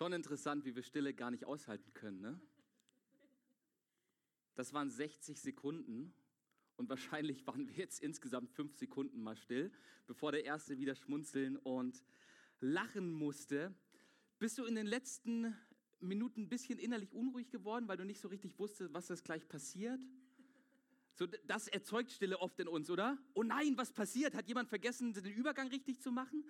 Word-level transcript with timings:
Schon 0.00 0.14
interessant, 0.14 0.64
wie 0.64 0.74
wir 0.74 0.82
Stille 0.82 1.12
gar 1.12 1.30
nicht 1.30 1.44
aushalten 1.44 1.92
können, 1.92 2.22
ne? 2.22 2.40
Das 4.54 4.72
waren 4.72 4.88
60 4.88 5.38
Sekunden 5.38 6.14
und 6.78 6.88
wahrscheinlich 6.88 7.46
waren 7.46 7.68
wir 7.68 7.74
jetzt 7.74 8.00
insgesamt 8.00 8.50
fünf 8.50 8.74
Sekunden 8.74 9.20
mal 9.20 9.36
still, 9.36 9.70
bevor 10.06 10.32
der 10.32 10.46
Erste 10.46 10.78
wieder 10.78 10.94
schmunzeln 10.94 11.58
und 11.58 12.02
lachen 12.60 13.12
musste. 13.12 13.74
Bist 14.38 14.56
du 14.56 14.64
in 14.64 14.74
den 14.74 14.86
letzten 14.86 15.54
Minuten 16.00 16.44
ein 16.44 16.48
bisschen 16.48 16.78
innerlich 16.78 17.12
unruhig 17.12 17.50
geworden, 17.50 17.86
weil 17.86 17.98
du 17.98 18.06
nicht 18.06 18.22
so 18.22 18.28
richtig 18.28 18.58
wusstest, 18.58 18.94
was 18.94 19.08
das 19.08 19.22
gleich 19.22 19.46
passiert? 19.48 20.00
So, 21.12 21.26
das 21.26 21.68
erzeugt 21.68 22.10
Stille 22.10 22.38
oft 22.38 22.58
in 22.58 22.68
uns, 22.68 22.88
oder? 22.88 23.18
Oh 23.34 23.42
nein, 23.42 23.76
was 23.76 23.92
passiert? 23.92 24.34
Hat 24.34 24.48
jemand 24.48 24.70
vergessen, 24.70 25.12
den 25.12 25.26
Übergang 25.26 25.68
richtig 25.68 26.00
zu 26.00 26.10
machen? 26.10 26.42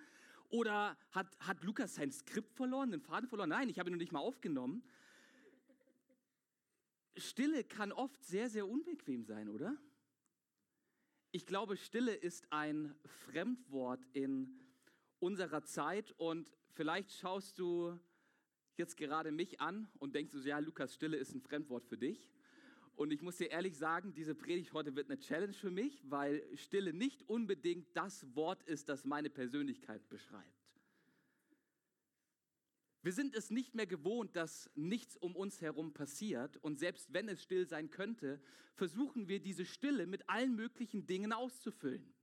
Oder 0.51 0.97
hat, 1.11 1.27
hat 1.39 1.63
Lukas 1.63 1.95
sein 1.95 2.11
Skript 2.11 2.53
verloren, 2.53 2.91
den 2.91 3.01
Faden 3.01 3.27
verloren? 3.27 3.49
Nein, 3.49 3.69
ich 3.69 3.79
habe 3.79 3.89
ihn 3.89 3.93
noch 3.93 3.99
nicht 3.99 4.11
mal 4.11 4.19
aufgenommen. 4.19 4.83
Stille 7.15 7.63
kann 7.63 7.91
oft 7.91 8.23
sehr, 8.23 8.49
sehr 8.49 8.67
unbequem 8.67 9.23
sein, 9.23 9.47
oder? 9.49 9.77
Ich 11.31 11.45
glaube, 11.45 11.77
Stille 11.77 12.13
ist 12.13 12.51
ein 12.51 12.93
Fremdwort 13.25 14.05
in 14.11 14.59
unserer 15.19 15.63
Zeit 15.63 16.11
und 16.17 16.51
vielleicht 16.73 17.11
schaust 17.13 17.57
du 17.57 17.97
jetzt 18.75 18.97
gerade 18.97 19.31
mich 19.31 19.61
an 19.61 19.89
und 19.99 20.15
denkst 20.15 20.33
du, 20.33 20.39
ja, 20.39 20.59
Lukas, 20.59 20.93
Stille 20.93 21.15
ist 21.15 21.33
ein 21.33 21.41
Fremdwort 21.41 21.85
für 21.85 21.97
dich. 21.97 22.29
Und 22.95 23.11
ich 23.11 23.21
muss 23.21 23.37
dir 23.37 23.49
ehrlich 23.49 23.77
sagen, 23.77 24.13
diese 24.13 24.35
Predigt 24.35 24.73
heute 24.73 24.95
wird 24.95 25.09
eine 25.09 25.19
Challenge 25.19 25.53
für 25.53 25.71
mich, 25.71 26.03
weil 26.09 26.43
Stille 26.55 26.93
nicht 26.93 27.27
unbedingt 27.27 27.87
das 27.95 28.35
Wort 28.35 28.63
ist, 28.63 28.89
das 28.89 29.05
meine 29.05 29.29
Persönlichkeit 29.29 30.07
beschreibt. 30.09 30.61
Wir 33.03 33.13
sind 33.13 33.35
es 33.35 33.49
nicht 33.49 33.73
mehr 33.73 33.87
gewohnt, 33.87 34.35
dass 34.35 34.69
nichts 34.75 35.17
um 35.17 35.35
uns 35.35 35.59
herum 35.59 35.91
passiert 35.91 36.57
und 36.57 36.77
selbst 36.77 37.11
wenn 37.11 37.27
es 37.29 37.41
still 37.41 37.67
sein 37.67 37.89
könnte, 37.89 38.39
versuchen 38.75 39.27
wir 39.27 39.39
diese 39.39 39.65
Stille 39.65 40.05
mit 40.05 40.29
allen 40.29 40.55
möglichen 40.55 41.07
Dingen 41.07 41.33
auszufüllen. 41.33 42.13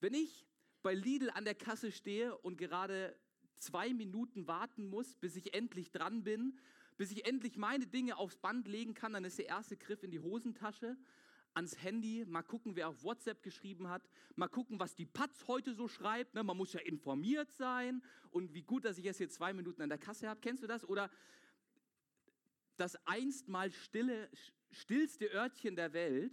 Wenn 0.00 0.14
ich 0.14 0.44
bei 0.82 0.94
Lidl 0.94 1.30
an 1.30 1.44
der 1.44 1.54
Kasse 1.54 1.92
stehe 1.92 2.36
und 2.38 2.58
gerade 2.58 3.16
zwei 3.54 3.94
Minuten 3.94 4.48
warten 4.48 4.88
muss, 4.88 5.14
bis 5.14 5.36
ich 5.36 5.54
endlich 5.54 5.92
dran 5.92 6.24
bin, 6.24 6.58
bis 6.96 7.10
ich 7.10 7.26
endlich 7.26 7.56
meine 7.56 7.86
Dinge 7.86 8.16
aufs 8.16 8.36
Band 8.36 8.68
legen 8.68 8.94
kann, 8.94 9.12
dann 9.12 9.24
ist 9.24 9.38
der 9.38 9.46
erste 9.46 9.76
Griff 9.76 10.02
in 10.02 10.10
die 10.10 10.20
Hosentasche, 10.20 10.96
ans 11.54 11.82
Handy, 11.82 12.24
mal 12.26 12.42
gucken, 12.42 12.76
wer 12.76 12.88
auf 12.88 13.02
WhatsApp 13.02 13.42
geschrieben 13.42 13.88
hat, 13.88 14.02
mal 14.34 14.48
gucken, 14.48 14.78
was 14.78 14.94
die 14.94 15.06
Patz 15.06 15.46
heute 15.48 15.74
so 15.74 15.88
schreibt. 15.88 16.34
Ne? 16.34 16.42
Man 16.42 16.56
muss 16.56 16.72
ja 16.74 16.80
informiert 16.80 17.50
sein 17.52 18.02
und 18.30 18.52
wie 18.52 18.62
gut, 18.62 18.84
dass 18.84 18.98
ich 18.98 19.04
jetzt 19.04 19.18
hier 19.18 19.30
zwei 19.30 19.52
Minuten 19.54 19.80
an 19.80 19.88
der 19.88 19.98
Kasse 19.98 20.28
habe. 20.28 20.40
Kennst 20.40 20.62
du 20.62 20.66
das? 20.66 20.84
Oder 20.84 21.10
das 22.76 22.96
einst 23.06 23.48
mal 23.48 23.72
stille, 23.72 24.28
stillste 24.70 25.32
Örtchen 25.32 25.76
der 25.76 25.94
Welt 25.94 26.32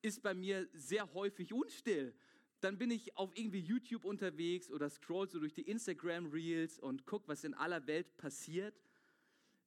ist 0.00 0.22
bei 0.22 0.34
mir 0.34 0.68
sehr 0.72 1.12
häufig 1.12 1.52
unstill. 1.52 2.14
Dann 2.60 2.78
bin 2.78 2.90
ich 2.90 3.16
auf 3.16 3.36
irgendwie 3.36 3.60
YouTube 3.60 4.04
unterwegs 4.04 4.70
oder 4.70 4.88
scroll 4.88 5.28
so 5.28 5.38
durch 5.38 5.52
die 5.52 5.62
Instagram 5.62 6.30
Reels 6.30 6.78
und 6.78 7.06
guck, 7.06 7.28
was 7.28 7.44
in 7.44 7.54
aller 7.54 7.86
Welt 7.86 8.16
passiert. 8.16 8.74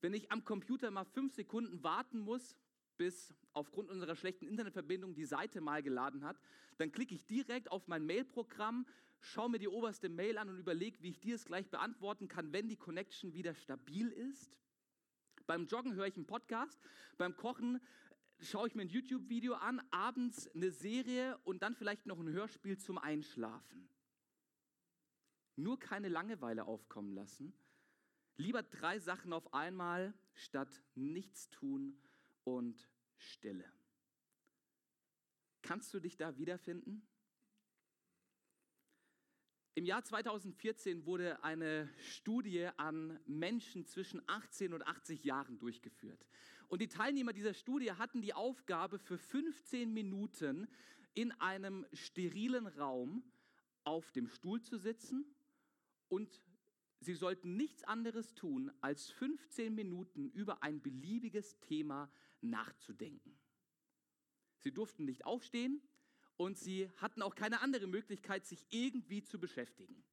Wenn 0.06 0.14
ich 0.14 0.32
am 0.32 0.46
Computer 0.46 0.92
mal 0.92 1.04
fünf 1.04 1.34
Sekunden 1.34 1.82
warten 1.82 2.20
muss, 2.20 2.56
bis 2.96 3.34
aufgrund 3.54 3.90
unserer 3.90 4.16
schlechten 4.16 4.46
Internetverbindung 4.46 5.16
die 5.16 5.26
Seite 5.26 5.62
mal 5.62 5.82
geladen 5.82 6.24
hat, 6.24 6.40
dann 6.78 6.92
klicke 6.92 7.16
ich 7.16 7.26
direkt 7.26 7.72
auf 7.72 7.88
mein 7.88 8.06
Mailprogramm, 8.06 8.86
schaue 9.20 9.50
mir 9.50 9.58
die 9.58 9.68
oberste 9.68 10.08
Mail 10.10 10.38
an 10.38 10.48
und 10.48 10.60
überlege, 10.60 11.02
wie 11.02 11.10
ich 11.10 11.22
dir 11.22 11.34
es 11.34 11.46
gleich 11.46 11.72
beantworten 11.72 12.28
kann, 12.28 12.54
wenn 12.54 12.68
die 12.68 12.76
Connection 12.76 13.34
wieder 13.34 13.56
stabil 13.56 14.12
ist. 14.12 14.56
Beim 15.48 15.66
Joggen 15.66 15.96
höre 15.96 16.06
ich 16.06 16.18
einen 16.18 16.28
Podcast, 16.28 16.80
beim 17.18 17.36
Kochen 17.36 17.82
schaue 18.42 18.68
ich 18.68 18.76
mir 18.76 18.84
ein 18.84 18.90
YouTube-Video 18.90 19.56
an, 19.56 19.82
abends 19.90 20.48
eine 20.54 20.70
Serie 20.70 21.36
und 21.46 21.64
dann 21.64 21.74
vielleicht 21.74 22.06
noch 22.06 22.20
ein 22.20 22.30
Hörspiel 22.30 22.78
zum 22.78 23.00
Einschlafen. 23.00 23.90
Nur 25.56 25.80
keine 25.80 26.10
Langeweile 26.10 26.66
aufkommen 26.66 27.16
lassen. 27.16 27.56
Lieber 28.38 28.64
drei 28.64 29.00
Sachen 29.00 29.32
auf 29.32 29.54
einmal 29.54 30.14
statt 30.34 30.82
nichts 30.96 31.50
tun 31.50 31.98
und 32.44 32.90
Stille. 33.18 33.72
Kannst 35.62 35.94
du 35.94 36.00
dich 36.00 36.18
da 36.18 36.38
wiederfinden? 36.38 37.08
Im 39.78 39.86
Jahr 39.86 40.04
2014 40.04 41.06
wurde 41.06 41.44
eine 41.44 41.90
Studie 42.00 42.70
an 42.78 43.20
Menschen 43.26 43.86
zwischen 43.86 44.22
18 44.28 44.74
und 44.74 44.86
80 44.86 45.24
Jahren 45.24 45.58
durchgeführt. 45.58 46.26
Und 46.68 46.82
die 46.82 46.88
Teilnehmer 46.88 47.34
dieser 47.34 47.54
Studie 47.54 47.92
hatten 47.92 48.22
die 48.22 48.34
Aufgabe, 48.34 49.00
für 49.00 49.18
15 49.18 49.94
Minuten 49.94 50.68
in 51.14 51.32
einem 51.34 51.86
sterilen 51.94 52.68
Raum 52.68 53.24
auf 53.84 54.12
dem 54.12 54.28
Stuhl 54.28 54.62
zu 54.62 54.78
sitzen 54.78 55.26
und 56.10 56.42
sie 57.00 57.14
sollten 57.14 57.56
nichts 57.56 57.84
anderes 57.84 58.34
tun, 58.34 58.72
als 58.82 59.10
15 59.12 59.74
Minuten 59.74 60.30
über 60.32 60.64
ein 60.64 60.82
beliebiges 60.82 61.60
Thema 61.60 62.12
nachzudenken. 62.42 63.38
Sie 64.60 64.74
durften 64.74 65.06
nicht 65.06 65.26
aufstehen 65.26 65.82
und 66.38 66.58
sie 66.58 66.90
hatten 66.98 67.22
auch 67.22 67.36
keine 67.36 67.62
andere 67.62 67.88
Möglichkeit, 67.88 68.46
sich 68.46 68.66
irgendwie 68.70 69.24
zu 69.24 69.40
beschäftigen. 69.40 70.04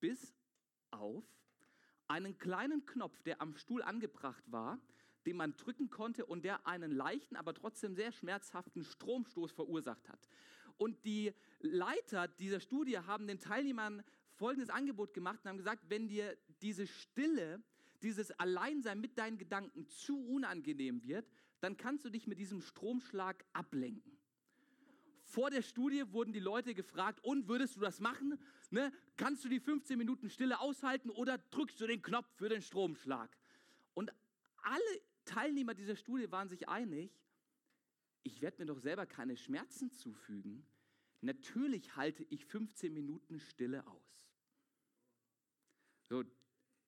Bis 0.00 0.34
auf 0.90 1.24
einen 2.08 2.38
kleinen 2.38 2.84
Knopf, 2.86 3.22
der 3.22 3.40
am 3.40 3.56
Stuhl 3.56 3.82
angebracht 3.82 4.44
war, 4.50 4.80
den 5.26 5.36
man 5.36 5.56
drücken 5.56 5.90
konnte 5.90 6.24
und 6.24 6.44
der 6.44 6.66
einen 6.66 6.90
leichten, 6.90 7.36
aber 7.36 7.54
trotzdem 7.54 7.94
sehr 7.94 8.12
schmerzhaften 8.12 8.84
Stromstoß 8.84 9.52
verursacht 9.52 10.08
hat. 10.08 10.28
Und 10.76 11.04
die 11.04 11.34
Leiter 11.60 12.26
dieser 12.26 12.60
Studie 12.60 12.98
haben 12.98 13.26
den 13.26 13.38
Teilnehmern 13.38 14.02
folgendes 14.40 14.70
Angebot 14.70 15.12
gemacht 15.12 15.40
und 15.44 15.50
haben 15.50 15.58
gesagt, 15.58 15.84
wenn 15.90 16.08
dir 16.08 16.34
diese 16.62 16.86
Stille, 16.86 17.62
dieses 18.00 18.30
Alleinsein 18.32 18.98
mit 18.98 19.18
deinen 19.18 19.36
Gedanken 19.36 19.86
zu 19.86 20.18
unangenehm 20.26 21.02
wird, 21.04 21.28
dann 21.60 21.76
kannst 21.76 22.06
du 22.06 22.10
dich 22.10 22.26
mit 22.26 22.38
diesem 22.38 22.62
Stromschlag 22.62 23.44
ablenken. 23.52 24.16
Vor 25.24 25.50
der 25.50 25.60
Studie 25.60 26.10
wurden 26.10 26.32
die 26.32 26.40
Leute 26.40 26.74
gefragt, 26.74 27.22
und 27.22 27.48
würdest 27.48 27.76
du 27.76 27.80
das 27.80 28.00
machen? 28.00 28.38
Ne? 28.70 28.90
Kannst 29.18 29.44
du 29.44 29.50
die 29.50 29.60
15 29.60 29.98
Minuten 29.98 30.30
Stille 30.30 30.58
aushalten 30.58 31.10
oder 31.10 31.36
drückst 31.36 31.78
du 31.78 31.86
den 31.86 32.00
Knopf 32.00 32.26
für 32.36 32.48
den 32.48 32.62
Stromschlag? 32.62 33.36
Und 33.92 34.10
alle 34.62 35.02
Teilnehmer 35.26 35.74
dieser 35.74 35.96
Studie 35.96 36.32
waren 36.32 36.48
sich 36.48 36.66
einig, 36.66 37.12
ich 38.22 38.40
werde 38.40 38.62
mir 38.62 38.66
doch 38.66 38.78
selber 38.78 39.04
keine 39.04 39.36
Schmerzen 39.36 39.90
zufügen. 39.90 40.64
Natürlich 41.20 41.94
halte 41.94 42.24
ich 42.30 42.46
15 42.46 42.92
Minuten 42.94 43.38
Stille 43.38 43.86
aus. 43.86 44.10
So, 46.10 46.24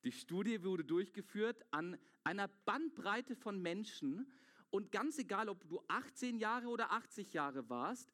die 0.03 0.11
Studie 0.11 0.65
wurde 0.65 0.83
durchgeführt 0.83 1.63
an 1.71 1.97
einer 2.25 2.49
Bandbreite 2.49 3.37
von 3.37 3.61
Menschen 3.61 4.29
und 4.69 4.91
ganz 4.91 5.17
egal, 5.17 5.47
ob 5.47 5.65
du 5.69 5.81
18 5.87 6.39
Jahre 6.39 6.67
oder 6.67 6.91
80 6.91 7.31
Jahre 7.31 7.69
warst, 7.69 8.11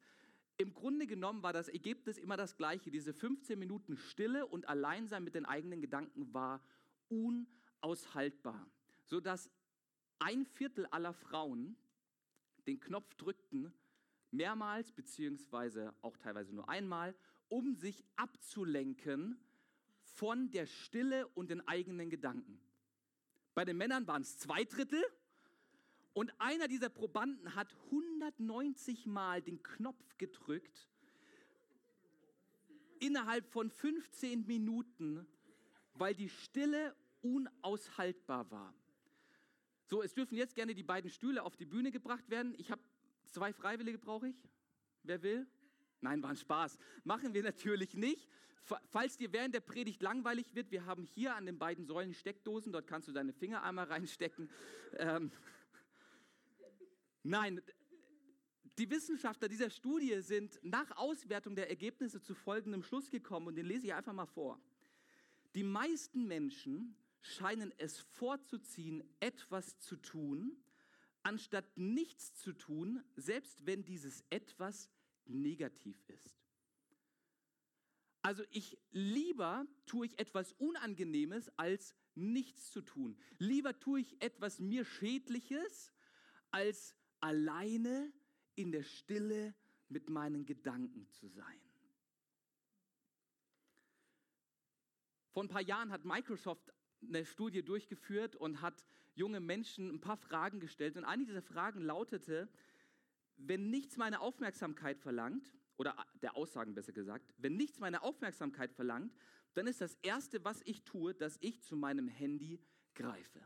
im 0.56 0.72
Grunde 0.72 1.08
genommen 1.08 1.42
war 1.42 1.52
das 1.52 1.66
Ergebnis 1.66 2.16
immer 2.16 2.36
das 2.36 2.56
gleiche. 2.56 2.92
Diese 2.92 3.12
15 3.12 3.58
Minuten 3.58 3.96
Stille 3.96 4.46
und 4.46 4.68
Alleinsein 4.68 5.24
mit 5.24 5.34
den 5.34 5.46
eigenen 5.46 5.80
Gedanken 5.80 6.32
war 6.32 6.62
unaushaltbar, 7.08 8.70
sodass 9.02 9.50
ein 10.20 10.46
Viertel 10.46 10.86
aller 10.92 11.12
Frauen 11.12 11.76
den 12.68 12.78
Knopf 12.78 13.16
drückten, 13.16 13.74
mehrmals 14.30 14.92
beziehungsweise 14.92 15.92
auch 16.02 16.16
teilweise 16.18 16.54
nur 16.54 16.68
einmal, 16.68 17.16
um 17.48 17.74
sich 17.74 18.04
abzulenken 18.14 19.40
von 20.20 20.50
der 20.50 20.66
Stille 20.66 21.26
und 21.28 21.48
den 21.48 21.66
eigenen 21.66 22.10
Gedanken. 22.10 22.60
Bei 23.54 23.64
den 23.64 23.78
Männern 23.78 24.06
waren 24.06 24.20
es 24.20 24.38
zwei 24.38 24.64
Drittel 24.64 25.02
und 26.12 26.30
einer 26.38 26.68
dieser 26.68 26.90
Probanden 26.90 27.54
hat 27.54 27.74
190 27.86 29.06
Mal 29.06 29.40
den 29.40 29.62
Knopf 29.62 30.18
gedrückt 30.18 30.90
innerhalb 32.98 33.46
von 33.46 33.70
15 33.70 34.46
Minuten, 34.46 35.26
weil 35.94 36.14
die 36.14 36.28
Stille 36.28 36.94
unaushaltbar 37.22 38.50
war. 38.50 38.74
So, 39.86 40.02
es 40.02 40.12
dürfen 40.12 40.36
jetzt 40.36 40.54
gerne 40.54 40.74
die 40.74 40.82
beiden 40.82 41.08
Stühle 41.08 41.44
auf 41.44 41.56
die 41.56 41.64
Bühne 41.64 41.90
gebracht 41.90 42.28
werden. 42.28 42.54
Ich 42.58 42.70
habe 42.70 42.82
zwei 43.30 43.54
Freiwillige, 43.54 43.96
brauche 43.96 44.28
ich. 44.28 44.36
Wer 45.02 45.22
will? 45.22 45.46
Nein, 46.00 46.22
war 46.22 46.30
ein 46.30 46.36
Spaß. 46.36 46.78
Machen 47.04 47.34
wir 47.34 47.42
natürlich 47.42 47.94
nicht. 47.94 48.28
Falls 48.62 49.16
dir 49.16 49.32
während 49.32 49.54
der 49.54 49.60
Predigt 49.60 50.02
langweilig 50.02 50.54
wird, 50.54 50.70
wir 50.70 50.86
haben 50.86 51.04
hier 51.04 51.34
an 51.34 51.46
den 51.46 51.58
beiden 51.58 51.86
Säulen 51.86 52.14
Steckdosen, 52.14 52.72
dort 52.72 52.86
kannst 52.86 53.08
du 53.08 53.12
deine 53.12 53.32
Finger 53.32 53.62
einmal 53.62 53.86
reinstecken. 53.86 54.50
Ähm, 54.98 55.32
nein, 57.22 57.60
die 58.78 58.88
Wissenschaftler 58.88 59.48
dieser 59.48 59.70
Studie 59.70 60.20
sind 60.20 60.58
nach 60.62 60.96
Auswertung 60.96 61.54
der 61.56 61.68
Ergebnisse 61.68 62.22
zu 62.22 62.34
folgendem 62.34 62.82
Schluss 62.82 63.10
gekommen 63.10 63.48
und 63.48 63.56
den 63.56 63.66
lese 63.66 63.86
ich 63.86 63.94
einfach 63.94 64.12
mal 64.12 64.26
vor. 64.26 64.60
Die 65.54 65.64
meisten 65.64 66.26
Menschen 66.26 66.96
scheinen 67.20 67.74
es 67.78 67.98
vorzuziehen, 67.98 69.02
etwas 69.18 69.78
zu 69.80 69.96
tun, 69.96 70.56
anstatt 71.22 71.76
nichts 71.76 72.34
zu 72.34 72.52
tun, 72.52 73.02
selbst 73.16 73.66
wenn 73.66 73.84
dieses 73.84 74.24
etwas 74.30 74.88
negativ 75.30 76.02
ist. 76.08 76.36
Also 78.22 78.44
ich 78.50 78.78
lieber 78.90 79.66
tue 79.86 80.06
ich 80.06 80.18
etwas 80.18 80.52
Unangenehmes, 80.52 81.50
als 81.58 81.94
nichts 82.14 82.70
zu 82.70 82.82
tun. 82.82 83.16
Lieber 83.38 83.78
tue 83.78 84.00
ich 84.00 84.20
etwas 84.20 84.58
mir 84.60 84.84
Schädliches, 84.84 85.92
als 86.50 86.94
alleine 87.20 88.12
in 88.56 88.72
der 88.72 88.82
Stille 88.82 89.54
mit 89.88 90.10
meinen 90.10 90.44
Gedanken 90.44 91.08
zu 91.08 91.28
sein. 91.28 91.60
Vor 95.30 95.44
ein 95.44 95.48
paar 95.48 95.62
Jahren 95.62 95.90
hat 95.90 96.04
Microsoft 96.04 96.72
eine 97.02 97.24
Studie 97.24 97.62
durchgeführt 97.62 98.36
und 98.36 98.60
hat 98.60 98.84
junge 99.14 99.40
Menschen 99.40 99.88
ein 99.88 100.00
paar 100.00 100.16
Fragen 100.16 100.60
gestellt. 100.60 100.96
Und 100.96 101.04
eine 101.04 101.24
dieser 101.24 101.42
Fragen 101.42 101.80
lautete, 101.80 102.48
wenn 103.46 103.70
nichts 103.70 103.96
meine 103.96 104.20
Aufmerksamkeit 104.20 104.98
verlangt, 104.98 105.54
oder 105.80 105.96
der 106.20 106.36
Aussagen 106.36 106.74
besser 106.74 106.92
gesagt, 106.92 107.32
wenn 107.38 107.56
nichts 107.56 107.80
meine 107.80 108.02
Aufmerksamkeit 108.02 108.70
verlangt, 108.70 109.16
dann 109.54 109.66
ist 109.66 109.80
das 109.80 109.94
Erste, 110.02 110.44
was 110.44 110.60
ich 110.66 110.84
tue, 110.84 111.14
dass 111.14 111.38
ich 111.40 111.62
zu 111.62 111.74
meinem 111.74 112.06
Handy 112.06 112.60
greife. 112.94 113.40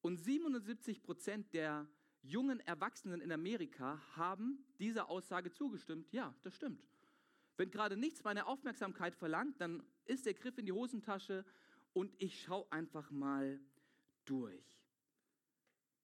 Und 0.00 0.16
77 0.16 1.02
Prozent 1.02 1.52
der 1.52 1.86
jungen 2.22 2.60
Erwachsenen 2.60 3.20
in 3.20 3.30
Amerika 3.30 4.00
haben 4.16 4.64
dieser 4.78 5.10
Aussage 5.10 5.52
zugestimmt. 5.52 6.10
Ja, 6.12 6.34
das 6.40 6.56
stimmt. 6.56 6.88
Wenn 7.58 7.70
gerade 7.70 7.98
nichts 7.98 8.24
meine 8.24 8.46
Aufmerksamkeit 8.46 9.14
verlangt, 9.14 9.60
dann 9.60 9.82
ist 10.06 10.24
der 10.24 10.32
Griff 10.32 10.56
in 10.56 10.64
die 10.64 10.72
Hosentasche 10.72 11.44
und 11.92 12.14
ich 12.16 12.40
schaue 12.40 12.72
einfach 12.72 13.10
mal 13.10 13.60
durch. 14.24 14.64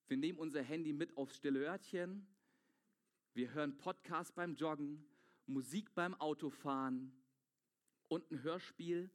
Wir 0.06 0.18
nehmen 0.18 0.38
unser 0.38 0.62
Handy 0.62 0.92
mit 0.92 1.16
aufs 1.16 1.36
stille 1.36 1.60
Örtchen. 1.60 2.26
Wir 3.36 3.52
hören 3.52 3.76
Podcasts 3.76 4.32
beim 4.32 4.54
Joggen. 4.54 5.04
Musik 5.44 5.94
beim 5.94 6.14
Autofahren 6.14 7.12
und 8.08 8.30
ein 8.30 8.42
Hörspiel 8.42 9.10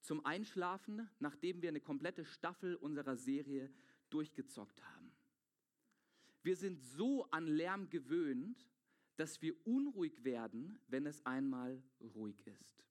zum 0.00 0.24
Einschlafen, 0.24 1.10
nachdem 1.18 1.60
wir 1.60 1.68
eine 1.68 1.82
komplette 1.82 2.24
Staffel 2.24 2.76
unserer 2.76 3.18
Serie 3.18 3.70
durchgezockt 4.08 4.82
haben. 4.82 5.12
Wir 6.42 6.56
sind 6.56 6.80
so 6.82 7.24
an 7.30 7.46
Lärm 7.46 7.90
gewöhnt, 7.90 8.70
dass 9.16 9.42
wir 9.42 9.54
unruhig 9.66 10.24
werden, 10.24 10.80
wenn 10.86 11.04
es 11.04 11.26
einmal 11.26 11.82
ruhig 12.00 12.46
ist. 12.46 12.82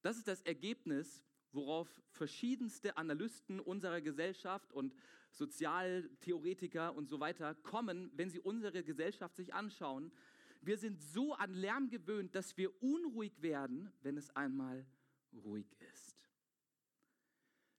Das 0.00 0.16
ist 0.16 0.26
das 0.26 0.40
Ergebnis, 0.40 1.22
worauf 1.52 1.88
verschiedenste 2.10 2.96
Analysten 2.96 3.60
unserer 3.60 4.00
Gesellschaft 4.00 4.72
und 4.72 4.94
Sozialtheoretiker 5.30 6.94
und 6.94 7.08
so 7.08 7.20
weiter 7.20 7.54
kommen, 7.54 8.10
wenn 8.14 8.30
sie 8.30 8.40
unsere 8.40 8.82
Gesellschaft 8.82 9.36
sich 9.36 9.54
anschauen, 9.54 10.12
wir 10.60 10.78
sind 10.78 11.00
so 11.00 11.34
an 11.34 11.54
Lärm 11.54 11.88
gewöhnt, 11.88 12.34
dass 12.34 12.56
wir 12.56 12.82
unruhig 12.82 13.42
werden, 13.42 13.92
wenn 14.02 14.16
es 14.16 14.30
einmal 14.36 14.86
ruhig 15.32 15.66
ist. 15.80 16.28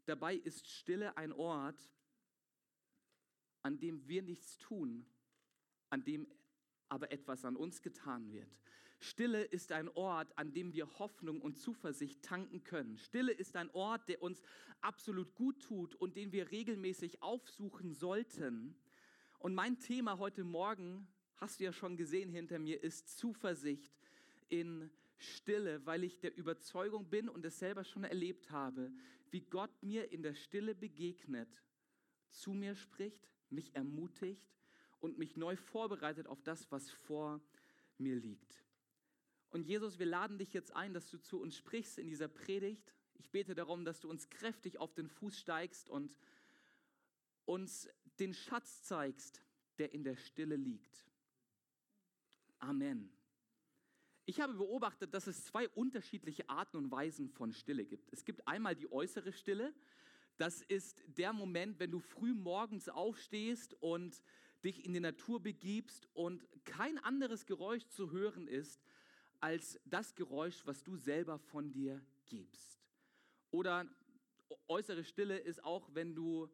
Dabei 0.06 0.36
ist 0.36 0.68
Stille 0.68 1.16
ein 1.16 1.32
Ort, 1.32 1.80
an 3.62 3.80
dem 3.80 4.06
wir 4.08 4.22
nichts 4.22 4.58
tun, 4.58 5.06
an 5.90 6.04
dem 6.04 6.28
aber 6.90 7.12
etwas 7.12 7.46
an 7.46 7.56
uns 7.56 7.82
getan 7.82 8.32
wird. 8.32 8.60
Stille 9.04 9.44
ist 9.44 9.72
ein 9.72 9.90
Ort, 9.90 10.38
an 10.38 10.54
dem 10.54 10.74
wir 10.74 10.88
Hoffnung 10.98 11.42
und 11.42 11.58
Zuversicht 11.58 12.22
tanken 12.22 12.64
können. 12.64 12.98
Stille 12.98 13.34
ist 13.34 13.56
ein 13.56 13.70
Ort, 13.72 14.08
der 14.08 14.22
uns 14.22 14.42
absolut 14.82 15.36
gut 15.36 15.62
tut 15.62 15.94
und 15.96 16.16
den 16.16 16.32
wir 16.32 16.52
regelmäßig 16.52 17.22
aufsuchen 17.22 17.94
sollten. 17.94 18.76
Und 19.40 19.54
mein 19.56 19.78
Thema 19.78 20.20
heute 20.20 20.46
Morgen 20.46 21.08
hast 21.36 21.60
du 21.60 21.66
ja 21.66 21.74
schon 21.74 21.98
gesehen 21.98 22.30
hinter 22.30 22.60
mir, 22.60 22.82
ist 22.82 23.18
Zuversicht 23.18 23.94
in 24.48 24.90
Stille, 25.18 25.86
weil 25.86 26.06
ich 26.06 26.20
der 26.22 26.36
Überzeugung 26.38 27.10
bin 27.10 27.28
und 27.28 27.46
es 27.46 27.60
selber 27.60 27.84
schon 27.84 28.06
erlebt 28.06 28.52
habe, 28.52 28.92
wie 29.32 29.42
Gott 29.42 29.84
mir 29.84 30.12
in 30.12 30.24
der 30.24 30.36
Stille 30.36 30.76
begegnet, 30.76 31.50
zu 32.30 32.54
mir 32.54 32.76
spricht, 32.76 33.30
mich 33.50 33.76
ermutigt 33.76 34.50
und 35.02 35.18
mich 35.18 35.36
neu 35.36 35.58
vorbereitet 35.58 36.28
auf 36.28 36.42
das, 36.42 36.72
was 36.72 36.90
vor 36.90 37.42
mir 37.98 38.16
liegt. 38.16 38.64
Und 39.54 39.68
Jesus, 39.68 40.00
wir 40.00 40.08
laden 40.08 40.40
dich 40.40 40.52
jetzt 40.52 40.76
ein, 40.76 40.96
dass 40.96 41.12
du 41.12 41.20
zu 41.20 41.40
uns 41.40 41.56
sprichst 41.56 42.00
in 42.00 42.08
dieser 42.08 42.28
Predigt. 42.28 42.92
Ich 43.20 43.30
bete 43.30 43.54
darum, 43.54 43.86
dass 43.86 44.00
du 44.00 44.10
uns 44.10 44.28
kräftig 44.32 44.80
auf 44.80 44.96
den 44.96 45.08
Fuß 45.08 45.38
steigst 45.38 45.92
und 45.92 46.18
uns 47.46 47.88
den 48.18 48.34
Schatz 48.34 48.82
zeigst, 48.82 49.44
der 49.78 49.94
in 49.94 50.04
der 50.04 50.16
Stille 50.16 50.56
liegt. 50.56 51.06
Amen. 52.58 53.12
Ich 54.26 54.42
habe 54.42 54.56
beobachtet, 54.56 55.14
dass 55.14 55.28
es 55.28 55.46
zwei 55.46 55.70
unterschiedliche 55.70 56.50
Arten 56.50 56.78
und 56.78 56.90
Weisen 56.90 57.30
von 57.30 57.54
Stille 57.54 57.86
gibt. 57.86 58.12
Es 58.12 58.26
gibt 58.26 58.48
einmal 58.48 58.76
die 58.76 58.92
äußere 58.92 59.34
Stille. 59.34 59.72
Das 60.38 60.64
ist 60.64 61.04
der 61.06 61.32
Moment, 61.32 61.78
wenn 61.78 61.92
du 61.92 62.00
früh 62.00 62.34
morgens 62.34 62.90
aufstehst 62.90 63.76
und 63.82 64.24
dich 64.64 64.84
in 64.84 64.94
die 64.94 65.00
Natur 65.00 65.40
begibst 65.44 66.08
und 66.16 66.44
kein 66.66 66.98
anderes 66.98 67.46
Geräusch 67.46 67.86
zu 67.90 68.10
hören 68.10 68.48
ist 68.48 68.82
als 69.44 69.78
das 69.84 70.16
Geräusch, 70.16 70.66
was 70.66 70.86
du 70.86 70.96
selber 70.96 71.38
von 71.38 71.70
dir 71.70 72.02
gibst. 72.26 72.80
Oder 73.52 73.86
äußere 74.70 75.04
Stille 75.04 75.38
ist 75.38 75.62
auch, 75.66 75.94
wenn 75.94 76.16
du 76.16 76.50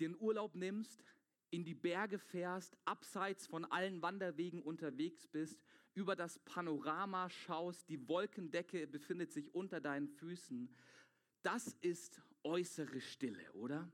den 0.00 0.18
Urlaub 0.18 0.54
nimmst, 0.54 1.04
in 1.50 1.62
die 1.62 1.74
Berge 1.74 2.18
fährst, 2.18 2.74
abseits 2.86 3.46
von 3.46 3.66
allen 3.66 4.00
Wanderwegen 4.00 4.62
unterwegs 4.62 5.26
bist, 5.26 5.62
über 5.92 6.16
das 6.16 6.38
Panorama 6.38 7.28
schaust, 7.28 7.90
die 7.90 8.08
Wolkendecke 8.08 8.86
befindet 8.86 9.30
sich 9.30 9.54
unter 9.54 9.78
deinen 9.78 10.08
Füßen. 10.08 10.74
Das 11.42 11.76
ist 11.82 12.22
äußere 12.44 13.02
Stille, 13.02 13.52
oder? 13.52 13.92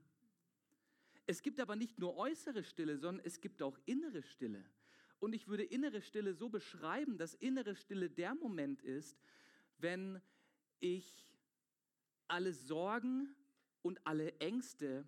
Es 1.27 1.41
gibt 1.41 1.59
aber 1.59 1.75
nicht 1.75 1.99
nur 1.99 2.15
äußere 2.15 2.63
Stille, 2.63 2.97
sondern 2.97 3.25
es 3.25 3.41
gibt 3.41 3.61
auch 3.61 3.77
innere 3.85 4.23
Stille. 4.23 4.63
Und 5.19 5.33
ich 5.33 5.47
würde 5.47 5.63
innere 5.63 6.01
Stille 6.01 6.33
so 6.33 6.49
beschreiben, 6.49 7.17
dass 7.17 7.33
innere 7.33 7.75
Stille 7.75 8.09
der 8.09 8.35
Moment 8.35 8.81
ist, 8.81 9.17
wenn 9.77 10.21
ich 10.79 11.27
alle 12.27 12.53
Sorgen 12.53 13.35
und 13.81 14.05
alle 14.05 14.39
Ängste 14.39 15.05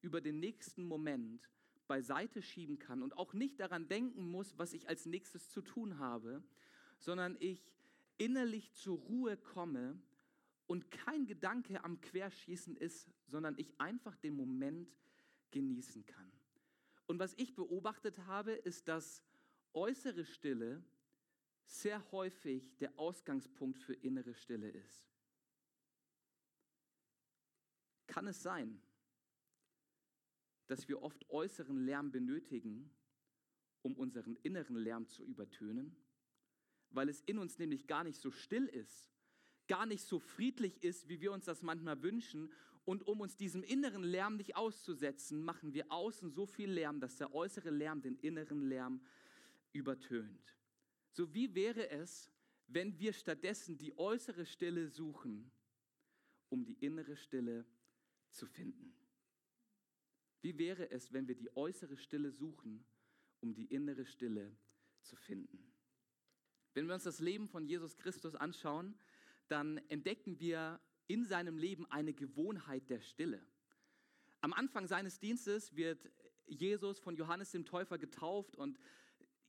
über 0.00 0.20
den 0.20 0.40
nächsten 0.40 0.84
Moment 0.84 1.48
beiseite 1.86 2.42
schieben 2.42 2.78
kann 2.78 3.02
und 3.02 3.16
auch 3.16 3.34
nicht 3.34 3.60
daran 3.60 3.88
denken 3.88 4.30
muss, 4.30 4.58
was 4.58 4.72
ich 4.72 4.88
als 4.88 5.06
nächstes 5.06 5.50
zu 5.50 5.60
tun 5.60 5.98
habe, 5.98 6.42
sondern 6.98 7.36
ich 7.38 7.62
innerlich 8.18 8.72
zur 8.72 8.98
Ruhe 8.98 9.36
komme 9.36 10.00
und 10.66 10.90
kein 10.90 11.26
Gedanke 11.26 11.84
am 11.84 12.00
Querschießen 12.00 12.76
ist, 12.76 13.10
sondern 13.26 13.58
ich 13.58 13.78
einfach 13.78 14.16
den 14.16 14.34
Moment 14.34 14.96
genießen 15.50 16.06
kann. 16.06 16.32
Und 17.06 17.18
was 17.18 17.34
ich 17.36 17.54
beobachtet 17.54 18.18
habe, 18.20 18.52
ist, 18.52 18.88
dass 18.88 19.22
äußere 19.74 20.24
Stille 20.24 20.82
sehr 21.64 22.10
häufig 22.12 22.76
der 22.78 22.98
Ausgangspunkt 22.98 23.78
für 23.78 23.94
innere 23.94 24.34
Stille 24.34 24.68
ist. 24.68 25.08
Kann 28.06 28.26
es 28.26 28.42
sein, 28.42 28.80
dass 30.66 30.88
wir 30.88 31.02
oft 31.02 31.28
äußeren 31.30 31.84
Lärm 31.84 32.10
benötigen, 32.10 32.90
um 33.82 33.94
unseren 33.96 34.36
inneren 34.36 34.76
Lärm 34.76 35.08
zu 35.08 35.24
übertönen, 35.24 35.96
weil 36.90 37.08
es 37.08 37.22
in 37.22 37.38
uns 37.38 37.58
nämlich 37.58 37.86
gar 37.86 38.04
nicht 38.04 38.20
so 38.20 38.30
still 38.30 38.66
ist, 38.66 39.10
gar 39.66 39.86
nicht 39.86 40.04
so 40.04 40.18
friedlich 40.18 40.82
ist, 40.82 41.08
wie 41.08 41.20
wir 41.20 41.32
uns 41.32 41.46
das 41.46 41.62
manchmal 41.62 42.02
wünschen. 42.02 42.52
Und 42.84 43.06
um 43.06 43.20
uns 43.20 43.36
diesem 43.36 43.62
inneren 43.62 44.02
Lärm 44.02 44.36
nicht 44.36 44.56
auszusetzen, 44.56 45.42
machen 45.42 45.72
wir 45.72 45.90
außen 45.90 46.30
so 46.30 46.46
viel 46.46 46.70
Lärm, 46.70 47.00
dass 47.00 47.16
der 47.16 47.32
äußere 47.32 47.70
Lärm 47.70 48.02
den 48.02 48.16
inneren 48.16 48.62
Lärm 48.62 49.00
übertönt. 49.72 50.56
So 51.10 51.32
wie 51.34 51.54
wäre 51.54 51.90
es, 51.90 52.30
wenn 52.66 52.98
wir 52.98 53.12
stattdessen 53.12 53.76
die 53.76 53.96
äußere 53.98 54.46
Stille 54.46 54.88
suchen, 54.88 55.50
um 56.48 56.64
die 56.64 56.74
innere 56.74 57.16
Stille 57.16 57.66
zu 58.30 58.46
finden? 58.46 58.94
Wie 60.40 60.58
wäre 60.58 60.90
es, 60.90 61.12
wenn 61.12 61.28
wir 61.28 61.36
die 61.36 61.54
äußere 61.56 61.96
Stille 61.96 62.32
suchen, 62.32 62.84
um 63.40 63.54
die 63.54 63.66
innere 63.66 64.06
Stille 64.06 64.56
zu 65.02 65.16
finden? 65.16 65.72
Wenn 66.74 66.86
wir 66.86 66.94
uns 66.94 67.04
das 67.04 67.20
Leben 67.20 67.48
von 67.48 67.66
Jesus 67.66 67.96
Christus 67.96 68.34
anschauen, 68.34 68.98
dann 69.48 69.78
entdecken 69.88 70.40
wir 70.40 70.80
in 71.06 71.24
seinem 71.24 71.58
Leben 71.58 71.84
eine 71.90 72.14
Gewohnheit 72.14 72.88
der 72.88 73.00
Stille. 73.00 73.44
Am 74.40 74.52
Anfang 74.52 74.86
seines 74.86 75.20
Dienstes 75.20 75.76
wird 75.76 76.10
Jesus 76.46 76.98
von 76.98 77.16
Johannes 77.16 77.52
dem 77.52 77.64
Täufer 77.64 77.98
getauft 77.98 78.56
und 78.56 78.78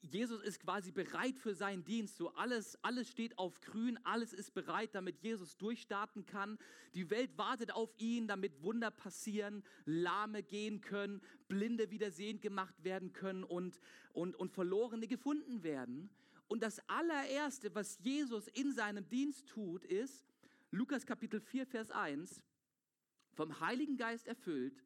Jesus 0.04 0.42
ist 0.42 0.60
quasi 0.60 0.92
bereit 0.92 1.40
für 1.40 1.56
seinen 1.56 1.86
Dienst. 1.86 2.18
So 2.18 2.30
alles, 2.34 2.78
alles 2.84 3.10
steht 3.10 3.38
auf 3.38 3.62
grün, 3.62 3.98
alles 4.04 4.34
ist 4.34 4.54
bereit, 4.54 4.94
damit 4.94 5.20
Jesus 5.20 5.58
durchstarten 5.58 6.26
kann. 6.26 6.58
Die 6.94 7.10
Welt 7.10 7.38
wartet 7.38 7.72
auf 7.72 7.94
ihn, 7.98 8.28
damit 8.28 8.62
Wunder 8.62 8.92
passieren, 8.92 9.64
Lahme 9.86 10.44
gehen 10.44 10.82
können, 10.82 11.22
Blinde 11.48 11.90
wieder 11.90 12.12
sehend 12.12 12.42
gemacht 12.42 12.84
werden 12.84 13.14
können 13.14 13.44
und, 13.44 13.80
und, 14.12 14.36
und 14.36 14.52
Verlorene 14.52 15.08
gefunden 15.08 15.64
werden. 15.64 16.10
Und 16.48 16.62
das 16.62 16.80
allererste, 16.90 17.74
was 17.74 17.98
Jesus 18.00 18.48
in 18.50 18.74
seinem 18.74 19.08
Dienst 19.10 19.48
tut, 19.48 19.86
ist, 19.86 20.26
Lukas 20.72 21.06
Kapitel 21.06 21.40
4, 21.40 21.66
Vers 21.66 21.92
1, 21.92 22.44
vom 23.32 23.60
Heiligen 23.60 23.96
Geist 23.96 24.28
erfüllt, 24.28 24.84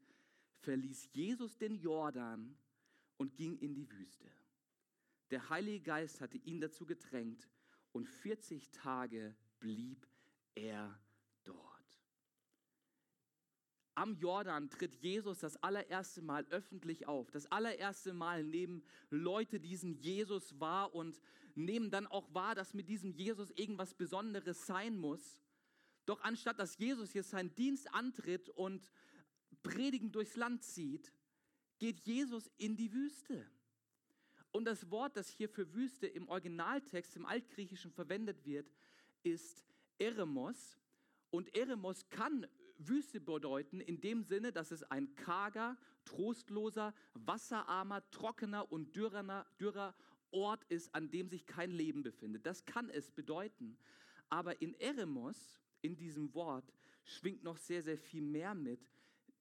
verließ 0.59 1.09
Jesus 1.13 1.57
den 1.57 1.75
Jordan 1.75 2.55
und 3.17 3.35
ging 3.35 3.57
in 3.57 3.73
die 3.73 3.89
Wüste. 3.89 4.29
Der 5.31 5.49
Heilige 5.49 5.81
Geist 5.81 6.21
hatte 6.21 6.37
ihn 6.37 6.61
dazu 6.61 6.85
gedrängt 6.85 7.49
und 7.91 8.07
40 8.07 8.71
Tage 8.71 9.35
blieb 9.59 10.07
er 10.55 10.99
dort. 11.43 11.67
Am 13.95 14.15
Jordan 14.15 14.69
tritt 14.69 14.93
Jesus 14.95 15.39
das 15.39 15.57
allererste 15.63 16.21
Mal 16.21 16.45
öffentlich 16.51 17.07
auf. 17.07 17.31
Das 17.31 17.51
allererste 17.51 18.13
Mal 18.13 18.43
nehmen 18.43 18.83
Leute 19.09 19.59
diesen 19.59 19.95
Jesus 19.95 20.59
wahr 20.59 20.93
und 20.93 21.19
nehmen 21.55 21.89
dann 21.89 22.05
auch 22.05 22.31
wahr, 22.33 22.53
dass 22.53 22.75
mit 22.75 22.89
diesem 22.89 23.11
Jesus 23.11 23.49
irgendwas 23.51 23.95
Besonderes 23.95 24.67
sein 24.67 24.97
muss. 24.97 25.41
Doch 26.05 26.21
anstatt 26.21 26.59
dass 26.59 26.77
Jesus 26.77 27.11
hier 27.11 27.23
seinen 27.23 27.55
Dienst 27.55 27.91
antritt 27.91 28.49
und 28.49 28.91
predigend 29.63 30.15
durchs 30.15 30.35
Land 30.35 30.63
zieht, 30.63 31.11
geht 31.79 31.99
Jesus 32.01 32.51
in 32.57 32.77
die 32.77 32.93
Wüste. 32.93 33.49
Und 34.51 34.65
das 34.65 34.89
Wort, 34.89 35.17
das 35.17 35.29
hier 35.29 35.49
für 35.49 35.73
Wüste 35.73 36.07
im 36.07 36.29
Originaltext, 36.29 37.15
im 37.15 37.25
Altgriechischen 37.25 37.91
verwendet 37.91 38.45
wird, 38.45 38.71
ist 39.23 39.65
Eremos. 39.99 40.77
Und 41.29 41.55
Eremos 41.55 42.07
kann 42.09 42.47
Wüste 42.77 43.19
bedeuten 43.19 43.81
in 43.81 43.99
dem 44.01 44.23
Sinne, 44.23 44.51
dass 44.51 44.71
es 44.71 44.83
ein 44.83 45.15
karger, 45.15 45.77
trostloser, 46.05 46.93
wasserarmer, 47.13 48.09
trockener 48.11 48.71
und 48.71 48.95
dürrer, 48.95 49.45
dürrer 49.59 49.95
Ort 50.31 50.63
ist, 50.69 50.93
an 50.93 51.09
dem 51.09 51.29
sich 51.29 51.45
kein 51.45 51.71
Leben 51.71 52.03
befindet. 52.03 52.45
Das 52.45 52.65
kann 52.65 52.89
es 52.89 53.09
bedeuten. 53.11 53.77
Aber 54.29 54.61
in 54.61 54.73
Eremos, 54.75 55.59
in 55.81 55.97
diesem 55.97 56.33
Wort, 56.33 56.71
schwingt 57.03 57.43
noch 57.43 57.57
sehr, 57.57 57.81
sehr 57.81 57.97
viel 57.97 58.21
mehr 58.21 58.53
mit. 58.53 58.79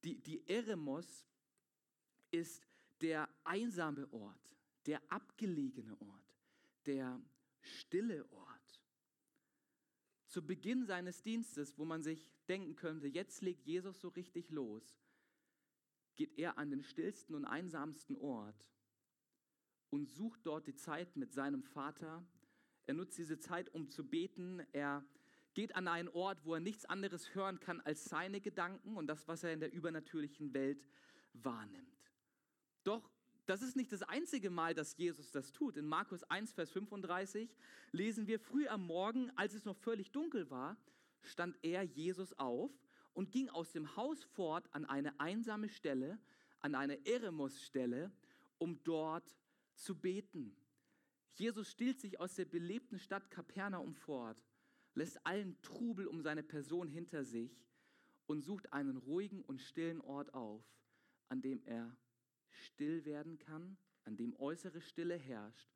Die, 0.05 0.19
die 0.21 0.47
Eremos 0.49 1.27
ist 2.31 2.63
der 3.01 3.29
einsame 3.45 4.11
Ort 4.13 4.56
der 4.87 5.01
abgelegene 5.11 6.01
Ort, 6.01 6.41
der 6.87 7.21
stille 7.61 8.31
Ort. 8.31 8.83
Zu 10.27 10.45
Beginn 10.45 10.85
seines 10.85 11.23
Dienstes, 11.23 11.79
wo 11.79 11.85
man 11.85 12.03
sich 12.03 12.31
denken 12.49 12.77
könnte, 12.77 13.07
jetzt 13.07 13.43
legt 13.43 13.67
Jesus 13.67 14.01
so 14.01 14.09
richtig 14.09 14.51
los, 14.51 15.01
geht 16.17 16.39
er 16.39 16.59
an 16.59 16.71
den 16.71 16.83
stillsten 16.83 17.35
und 17.35 17.45
einsamsten 17.45 18.17
Ort 18.17 18.69
und 19.91 20.09
sucht 20.09 20.41
dort 20.45 20.67
die 20.67 20.75
Zeit 20.75 21.17
mit 21.17 21.33
seinem 21.33 21.63
Vater. 21.63 22.27
Er 22.87 22.95
nutzt 22.95 23.19
diese 23.19 23.39
Zeit, 23.39 23.73
um 23.75 23.89
zu 23.89 24.09
beten. 24.09 24.61
Er 24.73 25.05
geht 25.55 25.75
an 25.75 25.89
einen 25.89 26.09
Ort, 26.09 26.45
wo 26.45 26.55
er 26.55 26.61
nichts 26.61 26.85
anderes 26.85 27.35
hören 27.35 27.61
kann 27.61 27.81
als 27.81 28.05
seine 28.05 28.41
Gedanken 28.41 28.97
und 28.97 29.07
das, 29.07 29.27
was 29.27 29.43
er 29.43 29.53
in 29.53 29.61
der 29.61 29.73
übernatürlichen 29.73 30.55
Welt 30.55 30.87
wahrnimmt. 31.33 32.13
Doch 32.85 33.11
das 33.47 33.63
ist 33.63 33.77
nicht 33.77 33.93
das 33.93 34.03
einzige 34.03 34.51
Mal, 34.51 34.75
dass 34.75 34.97
Jesus 34.97 35.31
das 35.31 35.53
tut. 35.53 35.77
In 35.77 35.87
Markus 35.87 36.25
1, 36.25 36.53
Vers 36.53 36.71
35 36.73 37.55
lesen 37.93 38.27
wir, 38.27 38.41
früh 38.41 38.67
am 38.67 38.87
Morgen, 38.87 39.31
als 39.37 39.55
es 39.55 39.65
noch 39.65 39.77
völlig 39.77 40.11
dunkel 40.11 40.51
war, 40.51 40.77
stand 41.23 41.57
er, 41.63 41.83
Jesus, 41.85 42.33
auf 42.39 42.73
und 43.15 43.31
ging 43.31 43.49
aus 43.49 43.73
dem 43.73 43.97
Haus 43.97 44.25
fort 44.25 44.69
an 44.73 44.85
eine 44.85 45.19
einsame 45.21 45.69
Stelle, 45.69 46.19
an 46.61 46.75
eine 46.75 47.07
Eremos-Stelle, 47.07 48.13
um 48.59 48.83
dort 48.83 49.37
zu 49.75 49.95
beten. 49.95 50.57
Jesus 51.35 51.71
stillt 51.71 52.01
sich 52.01 52.19
aus 52.19 52.35
der 52.35 52.47
belebten 52.47 52.99
Stadt 52.99 53.31
Kapernaum 53.31 53.95
fort, 53.95 54.43
lässt 54.95 55.25
allen 55.25 55.61
Trubel 55.63 56.07
um 56.07 56.21
seine 56.21 56.43
Person 56.43 56.89
hinter 56.89 57.25
sich 57.25 57.65
und 58.27 58.43
sucht 58.43 58.73
einen 58.73 58.97
ruhigen 58.97 59.43
und 59.43 59.61
stillen 59.61 60.01
Ort 60.01 60.35
auf, 60.35 60.65
an 61.29 61.43
dem 61.43 61.63
er 61.65 61.97
still 62.57 63.05
werden 63.05 63.39
kann, 63.39 63.77
an 64.05 64.17
dem 64.17 64.35
äußere 64.39 64.81
Stille 64.81 65.17
herrscht, 65.17 65.69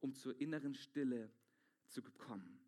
um 0.00 0.14
zur 0.14 0.40
inneren 0.40 0.74
Stille 0.74 1.30
zu 1.86 2.02
kommen. 2.02 2.58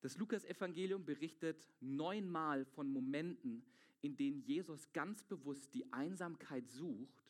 Das 0.00 0.16
Lukas-Evangelium 0.18 1.04
berichtet 1.04 1.68
neunmal 1.80 2.64
von 2.64 2.88
Momenten, 2.88 3.64
in 4.02 4.16
denen 4.16 4.40
Jesus 4.42 4.92
ganz 4.92 5.24
bewusst 5.24 5.74
die 5.74 5.92
Einsamkeit 5.92 6.70
sucht, 6.70 7.24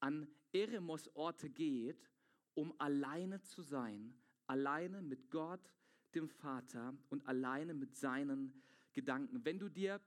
an 0.00 0.28
Eremos-Orte 0.52 1.50
geht 1.50 2.10
um 2.56 2.74
alleine 2.80 3.42
zu 3.42 3.62
sein, 3.62 4.14
alleine 4.46 5.02
mit 5.02 5.30
Gott, 5.30 5.72
dem 6.14 6.28
Vater 6.28 6.96
und 7.10 7.26
alleine 7.26 7.74
mit 7.74 7.94
seinen 7.94 8.62
Gedanken. 8.94 9.44
Wenn 9.44 9.58
du 9.58 9.68
dir 9.68 10.00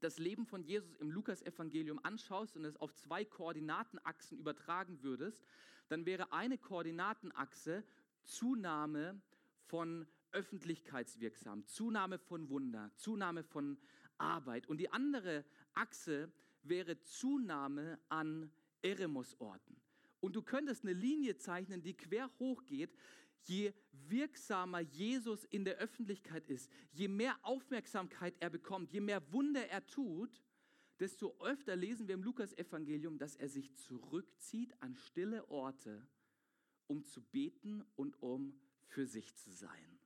das 0.00 0.18
Leben 0.18 0.46
von 0.46 0.62
Jesus 0.62 0.94
im 0.96 1.10
Lukasevangelium 1.10 2.00
anschaust 2.02 2.56
und 2.56 2.64
es 2.64 2.76
auf 2.76 2.94
zwei 2.94 3.24
Koordinatenachsen 3.24 4.38
übertragen 4.38 5.02
würdest, 5.02 5.44
dann 5.88 6.06
wäre 6.06 6.32
eine 6.32 6.58
Koordinatenachse 6.58 7.84
Zunahme 8.24 9.20
von 9.66 10.06
öffentlichkeitswirksam, 10.32 11.66
Zunahme 11.66 12.18
von 12.18 12.48
Wunder, 12.48 12.90
Zunahme 12.96 13.42
von 13.42 13.78
Arbeit. 14.18 14.66
Und 14.68 14.78
die 14.78 14.90
andere 14.90 15.44
Achse 15.74 16.32
wäre 16.62 17.00
Zunahme 17.00 17.98
an 18.08 18.52
Eremosorten. 18.82 19.76
Und 20.20 20.36
du 20.36 20.42
könntest 20.42 20.84
eine 20.84 20.92
Linie 20.92 21.38
zeichnen, 21.38 21.82
die 21.82 21.94
quer 21.94 22.30
hochgeht. 22.38 22.94
Je 23.42 23.72
wirksamer 23.92 24.80
Jesus 24.80 25.44
in 25.44 25.64
der 25.64 25.76
Öffentlichkeit 25.76 26.48
ist, 26.48 26.70
je 26.92 27.08
mehr 27.08 27.38
Aufmerksamkeit 27.42 28.34
er 28.40 28.50
bekommt, 28.50 28.92
je 28.92 29.00
mehr 29.00 29.32
Wunder 29.32 29.66
er 29.68 29.86
tut, 29.86 30.42
desto 30.98 31.36
öfter 31.40 31.76
lesen 31.76 32.08
wir 32.08 32.14
im 32.14 32.22
Lukas-Evangelium, 32.22 33.18
dass 33.18 33.36
er 33.36 33.48
sich 33.48 33.74
zurückzieht 33.74 34.74
an 34.82 34.94
stille 34.94 35.48
Orte, 35.48 36.06
um 36.86 37.04
zu 37.04 37.22
beten 37.22 37.82
und 37.96 38.22
um 38.22 38.60
für 38.82 39.06
sich 39.06 39.34
zu 39.36 39.50
sein. 39.50 39.98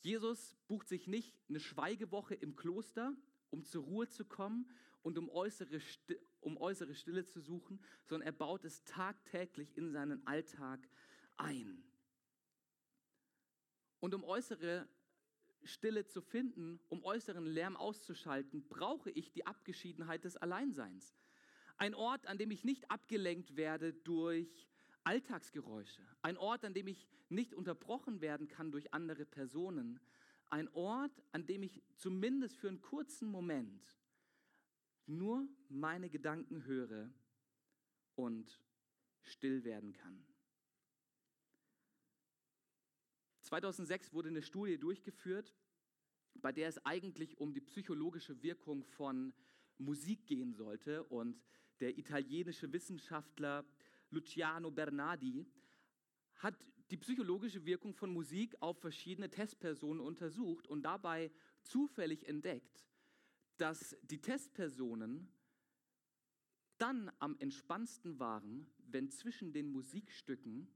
Jesus 0.00 0.56
bucht 0.68 0.88
sich 0.88 1.06
nicht 1.08 1.34
eine 1.48 1.60
Schweigewoche 1.60 2.34
im 2.34 2.54
Kloster, 2.56 3.16
um 3.50 3.64
zur 3.64 3.84
Ruhe 3.84 4.08
zu 4.08 4.24
kommen 4.24 4.70
und 5.04 5.18
um 5.18 5.28
äußere, 5.28 5.80
um 6.40 6.56
äußere 6.56 6.94
Stille 6.94 7.26
zu 7.26 7.40
suchen, 7.40 7.78
sondern 8.04 8.26
er 8.26 8.32
baut 8.32 8.64
es 8.64 8.82
tagtäglich 8.84 9.76
in 9.76 9.92
seinen 9.92 10.26
Alltag 10.26 10.88
ein. 11.36 11.84
Und 14.00 14.14
um 14.14 14.24
äußere 14.24 14.88
Stille 15.62 16.06
zu 16.06 16.22
finden, 16.22 16.80
um 16.88 17.04
äußeren 17.04 17.44
Lärm 17.46 17.76
auszuschalten, 17.76 18.66
brauche 18.66 19.10
ich 19.10 19.30
die 19.30 19.46
Abgeschiedenheit 19.46 20.24
des 20.24 20.36
Alleinseins. 20.38 21.14
Ein 21.76 21.94
Ort, 21.94 22.26
an 22.26 22.38
dem 22.38 22.50
ich 22.50 22.64
nicht 22.64 22.90
abgelenkt 22.90 23.56
werde 23.56 23.92
durch 23.92 24.68
Alltagsgeräusche. 25.04 26.02
Ein 26.22 26.38
Ort, 26.38 26.64
an 26.64 26.72
dem 26.72 26.86
ich 26.86 27.06
nicht 27.28 27.52
unterbrochen 27.52 28.22
werden 28.22 28.48
kann 28.48 28.72
durch 28.72 28.94
andere 28.94 29.26
Personen. 29.26 30.00
Ein 30.48 30.68
Ort, 30.68 31.22
an 31.32 31.44
dem 31.44 31.62
ich 31.62 31.82
zumindest 31.96 32.56
für 32.56 32.68
einen 32.68 32.80
kurzen 32.80 33.28
Moment 33.28 33.82
nur 35.06 35.46
meine 35.68 36.08
Gedanken 36.10 36.64
höre 36.64 37.10
und 38.14 38.60
still 39.22 39.64
werden 39.64 39.92
kann. 39.92 40.24
2006 43.42 44.12
wurde 44.12 44.30
eine 44.30 44.42
Studie 44.42 44.78
durchgeführt, 44.78 45.54
bei 46.34 46.50
der 46.52 46.68
es 46.68 46.84
eigentlich 46.84 47.38
um 47.38 47.52
die 47.52 47.60
psychologische 47.60 48.42
Wirkung 48.42 48.84
von 48.84 49.34
Musik 49.78 50.26
gehen 50.26 50.54
sollte. 50.54 51.04
Und 51.04 51.40
der 51.80 51.98
italienische 51.98 52.72
Wissenschaftler 52.72 53.64
Luciano 54.10 54.70
Bernardi 54.70 55.46
hat 56.36 56.66
die 56.90 56.96
psychologische 56.96 57.64
Wirkung 57.64 57.94
von 57.94 58.10
Musik 58.10 58.54
auf 58.60 58.78
verschiedene 58.80 59.30
Testpersonen 59.30 60.00
untersucht 60.00 60.66
und 60.66 60.82
dabei 60.82 61.30
zufällig 61.62 62.28
entdeckt, 62.28 62.84
dass 63.56 63.96
die 64.02 64.20
Testpersonen 64.20 65.28
dann 66.78 67.10
am 67.18 67.36
entspannendsten 67.38 68.18
waren, 68.18 68.66
wenn 68.86 69.10
zwischen 69.10 69.52
den 69.52 69.70
Musikstücken 69.70 70.68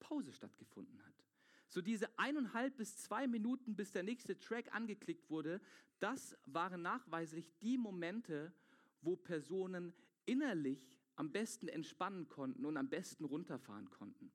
Pause 0.00 0.32
stattgefunden 0.32 1.04
hat. 1.04 1.24
So 1.68 1.80
diese 1.80 2.18
eineinhalb 2.18 2.76
bis 2.76 2.96
zwei 2.96 3.26
Minuten, 3.26 3.76
bis 3.76 3.92
der 3.92 4.02
nächste 4.02 4.38
Track 4.38 4.74
angeklickt 4.74 5.30
wurde, 5.30 5.60
das 5.98 6.36
waren 6.46 6.82
nachweislich 6.82 7.50
die 7.58 7.78
Momente, 7.78 8.52
wo 9.00 9.16
Personen 9.16 9.92
innerlich 10.26 10.96
am 11.16 11.32
besten 11.32 11.68
entspannen 11.68 12.28
konnten 12.28 12.64
und 12.64 12.76
am 12.76 12.88
besten 12.88 13.24
runterfahren 13.24 13.90
konnten. 13.90 14.30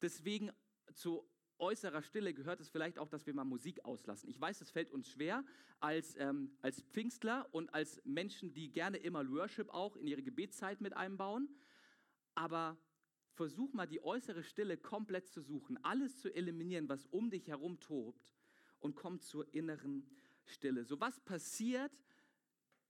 Deswegen 0.00 0.50
zu 0.94 1.24
äußerer 1.62 2.02
Stille 2.02 2.34
gehört 2.34 2.60
es 2.60 2.68
vielleicht 2.68 2.98
auch, 2.98 3.08
dass 3.08 3.24
wir 3.24 3.32
mal 3.32 3.44
Musik 3.44 3.84
auslassen. 3.84 4.28
Ich 4.28 4.38
weiß, 4.38 4.60
es 4.60 4.70
fällt 4.70 4.90
uns 4.90 5.08
schwer 5.08 5.44
als, 5.80 6.16
ähm, 6.18 6.50
als 6.60 6.82
Pfingstler 6.82 7.48
und 7.52 7.72
als 7.72 8.02
Menschen, 8.04 8.52
die 8.52 8.70
gerne 8.70 8.98
immer 8.98 9.26
Worship 9.30 9.70
auch 9.70 9.96
in 9.96 10.06
ihre 10.06 10.22
Gebetszeit 10.22 10.80
mit 10.80 10.94
einbauen. 10.94 11.48
Aber 12.34 12.76
versuch 13.34 13.72
mal 13.72 13.86
die 13.86 14.02
äußere 14.04 14.42
Stille 14.42 14.76
komplett 14.76 15.28
zu 15.28 15.40
suchen, 15.40 15.82
alles 15.84 16.18
zu 16.18 16.34
eliminieren, 16.34 16.88
was 16.88 17.06
um 17.06 17.30
dich 17.30 17.48
herum 17.48 17.80
tobt 17.80 18.34
und 18.80 18.96
komm 18.96 19.20
zur 19.20 19.54
inneren 19.54 20.04
Stille. 20.44 20.84
So 20.84 21.00
was 21.00 21.20
passiert, 21.20 21.92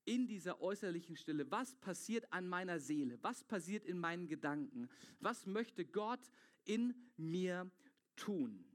in 0.05 0.27
dieser 0.27 0.59
äußerlichen 0.61 1.15
Stille, 1.15 1.49
was 1.49 1.75
passiert 1.75 2.31
an 2.33 2.47
meiner 2.47 2.79
Seele, 2.79 3.17
was 3.21 3.43
passiert 3.43 3.85
in 3.85 3.99
meinen 3.99 4.27
Gedanken, 4.27 4.89
was 5.19 5.45
möchte 5.45 5.85
Gott 5.85 6.19
in 6.65 6.93
mir 7.15 7.71
tun 8.15 8.65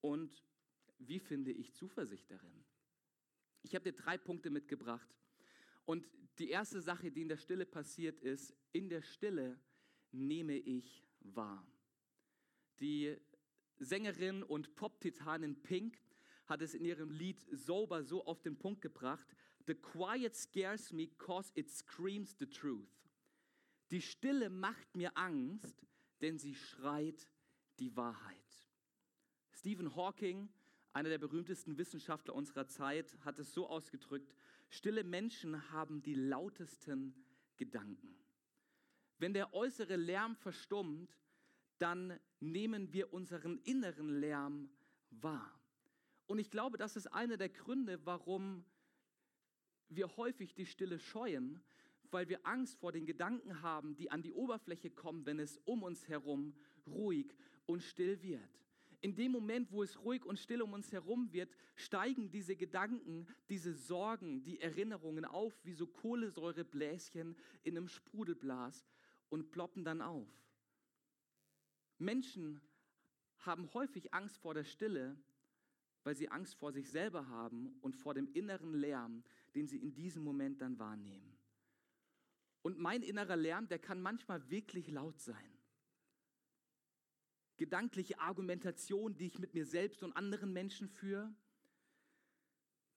und 0.00 0.44
wie 0.98 1.18
finde 1.18 1.52
ich 1.52 1.72
Zuversicht 1.74 2.30
darin. 2.30 2.64
Ich 3.62 3.74
habe 3.74 3.90
dir 3.90 3.96
drei 3.96 4.18
Punkte 4.18 4.50
mitgebracht 4.50 5.08
und 5.84 6.08
die 6.38 6.50
erste 6.50 6.80
Sache, 6.80 7.10
die 7.10 7.22
in 7.22 7.28
der 7.28 7.36
Stille 7.36 7.66
passiert 7.66 8.20
ist, 8.20 8.54
in 8.72 8.88
der 8.88 9.02
Stille 9.02 9.58
nehme 10.12 10.56
ich 10.56 11.04
wahr. 11.20 11.66
Die 12.80 13.16
Sängerin 13.78 14.42
und 14.42 14.74
Pop-Titanin 14.76 15.62
Pink 15.62 16.00
hat 16.46 16.62
es 16.62 16.74
in 16.74 16.84
ihrem 16.84 17.10
Lied 17.10 17.40
Sober 17.52 18.02
so 18.02 18.24
auf 18.24 18.42
den 18.42 18.58
Punkt 18.58 18.80
gebracht, 18.80 19.26
The 19.66 19.74
quiet 19.74 20.34
scares 20.34 20.92
me 20.92 21.08
cause 21.18 21.52
it 21.54 21.70
screams 21.70 22.34
the 22.38 22.46
truth. 22.46 22.88
Die 23.90 24.02
Stille 24.02 24.48
macht 24.48 24.96
mir 24.96 25.16
Angst, 25.16 25.84
denn 26.20 26.38
sie 26.38 26.54
schreit 26.54 27.28
die 27.78 27.94
Wahrheit. 27.96 28.39
Stephen 29.60 29.94
Hawking, 29.94 30.48
einer 30.94 31.10
der 31.10 31.18
berühmtesten 31.18 31.76
Wissenschaftler 31.76 32.34
unserer 32.34 32.66
Zeit, 32.66 33.14
hat 33.26 33.38
es 33.38 33.52
so 33.52 33.68
ausgedrückt, 33.68 34.34
stille 34.70 35.04
Menschen 35.04 35.70
haben 35.70 36.00
die 36.00 36.14
lautesten 36.14 37.14
Gedanken. 37.58 38.16
Wenn 39.18 39.34
der 39.34 39.52
äußere 39.52 39.96
Lärm 39.96 40.34
verstummt, 40.34 41.14
dann 41.76 42.18
nehmen 42.40 42.94
wir 42.94 43.12
unseren 43.12 43.58
inneren 43.58 44.08
Lärm 44.08 44.70
wahr. 45.10 45.60
Und 46.26 46.38
ich 46.38 46.50
glaube, 46.50 46.78
das 46.78 46.96
ist 46.96 47.08
einer 47.08 47.36
der 47.36 47.50
Gründe, 47.50 48.06
warum 48.06 48.64
wir 49.90 50.16
häufig 50.16 50.54
die 50.54 50.64
Stille 50.64 50.98
scheuen, 50.98 51.60
weil 52.10 52.30
wir 52.30 52.46
Angst 52.46 52.78
vor 52.78 52.92
den 52.92 53.04
Gedanken 53.04 53.60
haben, 53.60 53.94
die 53.94 54.10
an 54.10 54.22
die 54.22 54.32
Oberfläche 54.32 54.88
kommen, 54.88 55.26
wenn 55.26 55.38
es 55.38 55.58
um 55.66 55.82
uns 55.82 56.08
herum 56.08 56.54
ruhig 56.86 57.36
und 57.66 57.82
still 57.82 58.22
wird. 58.22 58.60
In 59.02 59.14
dem 59.14 59.32
Moment, 59.32 59.72
wo 59.72 59.82
es 59.82 59.98
ruhig 60.04 60.24
und 60.26 60.38
still 60.38 60.60
um 60.60 60.74
uns 60.74 60.92
herum 60.92 61.32
wird, 61.32 61.50
steigen 61.74 62.30
diese 62.30 62.54
Gedanken, 62.54 63.26
diese 63.48 63.72
Sorgen, 63.72 64.42
die 64.42 64.60
Erinnerungen 64.60 65.24
auf 65.24 65.54
wie 65.64 65.72
so 65.72 65.86
Kohlensäurebläschen 65.86 67.36
in 67.62 67.76
einem 67.76 67.88
Sprudelblas 67.88 68.86
und 69.30 69.50
ploppen 69.50 69.84
dann 69.84 70.02
auf. 70.02 70.28
Menschen 71.98 72.60
haben 73.38 73.72
häufig 73.72 74.12
Angst 74.12 74.36
vor 74.38 74.52
der 74.52 74.64
Stille, 74.64 75.16
weil 76.04 76.14
sie 76.14 76.28
Angst 76.28 76.54
vor 76.54 76.72
sich 76.72 76.90
selber 76.90 77.28
haben 77.28 77.78
und 77.80 77.96
vor 77.96 78.12
dem 78.14 78.30
inneren 78.32 78.74
Lärm, 78.74 79.22
den 79.54 79.66
sie 79.66 79.78
in 79.78 79.94
diesem 79.94 80.22
Moment 80.22 80.60
dann 80.60 80.78
wahrnehmen. 80.78 81.38
Und 82.62 82.78
mein 82.78 83.02
innerer 83.02 83.36
Lärm, 83.36 83.68
der 83.68 83.78
kann 83.78 84.02
manchmal 84.02 84.50
wirklich 84.50 84.88
laut 84.88 85.18
sein. 85.18 85.59
Gedankliche 87.60 88.18
Argumentation, 88.18 89.18
die 89.18 89.26
ich 89.26 89.38
mit 89.38 89.52
mir 89.52 89.66
selbst 89.66 90.02
und 90.02 90.16
anderen 90.16 90.50
Menschen 90.50 90.88
führe. 90.88 91.30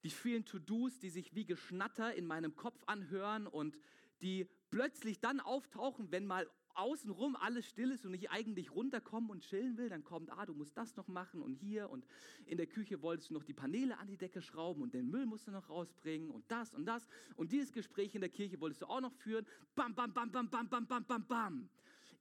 Die 0.04 0.08
vielen 0.08 0.46
To-Dos, 0.46 0.98
die 1.00 1.10
sich 1.10 1.34
wie 1.34 1.44
Geschnatter 1.44 2.14
in 2.14 2.24
meinem 2.24 2.56
Kopf 2.56 2.82
anhören 2.86 3.46
und 3.46 3.76
die 4.22 4.48
plötzlich 4.70 5.20
dann 5.20 5.40
auftauchen, 5.40 6.10
wenn 6.12 6.24
mal 6.24 6.50
außenrum 6.76 7.36
alles 7.36 7.66
still 7.66 7.90
ist 7.90 8.06
und 8.06 8.14
ich 8.14 8.30
eigentlich 8.30 8.74
runterkommen 8.74 9.28
und 9.28 9.42
chillen 9.42 9.76
will, 9.76 9.90
dann 9.90 10.02
kommt, 10.02 10.32
ah, 10.32 10.46
du 10.46 10.54
musst 10.54 10.78
das 10.78 10.96
noch 10.96 11.08
machen 11.08 11.42
und 11.42 11.56
hier 11.56 11.90
und 11.90 12.06
in 12.46 12.56
der 12.56 12.66
Küche 12.66 13.02
wolltest 13.02 13.28
du 13.28 13.34
noch 13.34 13.44
die 13.44 13.52
Paneele 13.52 13.98
an 13.98 14.06
die 14.06 14.16
Decke 14.16 14.40
schrauben 14.40 14.80
und 14.80 14.94
den 14.94 15.10
Müll 15.10 15.26
musst 15.26 15.46
du 15.46 15.50
noch 15.50 15.68
rausbringen 15.68 16.30
und 16.30 16.50
das 16.50 16.74
und 16.74 16.86
das 16.86 17.06
und 17.36 17.52
dieses 17.52 17.70
Gespräch 17.70 18.14
in 18.14 18.22
der 18.22 18.30
Kirche 18.30 18.58
wolltest 18.60 18.80
du 18.80 18.86
auch 18.86 19.02
noch 19.02 19.12
führen. 19.12 19.46
Bam, 19.74 19.94
bam, 19.94 20.14
bam, 20.14 20.32
bam, 20.32 20.48
bam, 20.48 20.70
bam, 20.70 20.86
bam, 20.86 21.04
bam, 21.04 21.26
bam. 21.26 21.68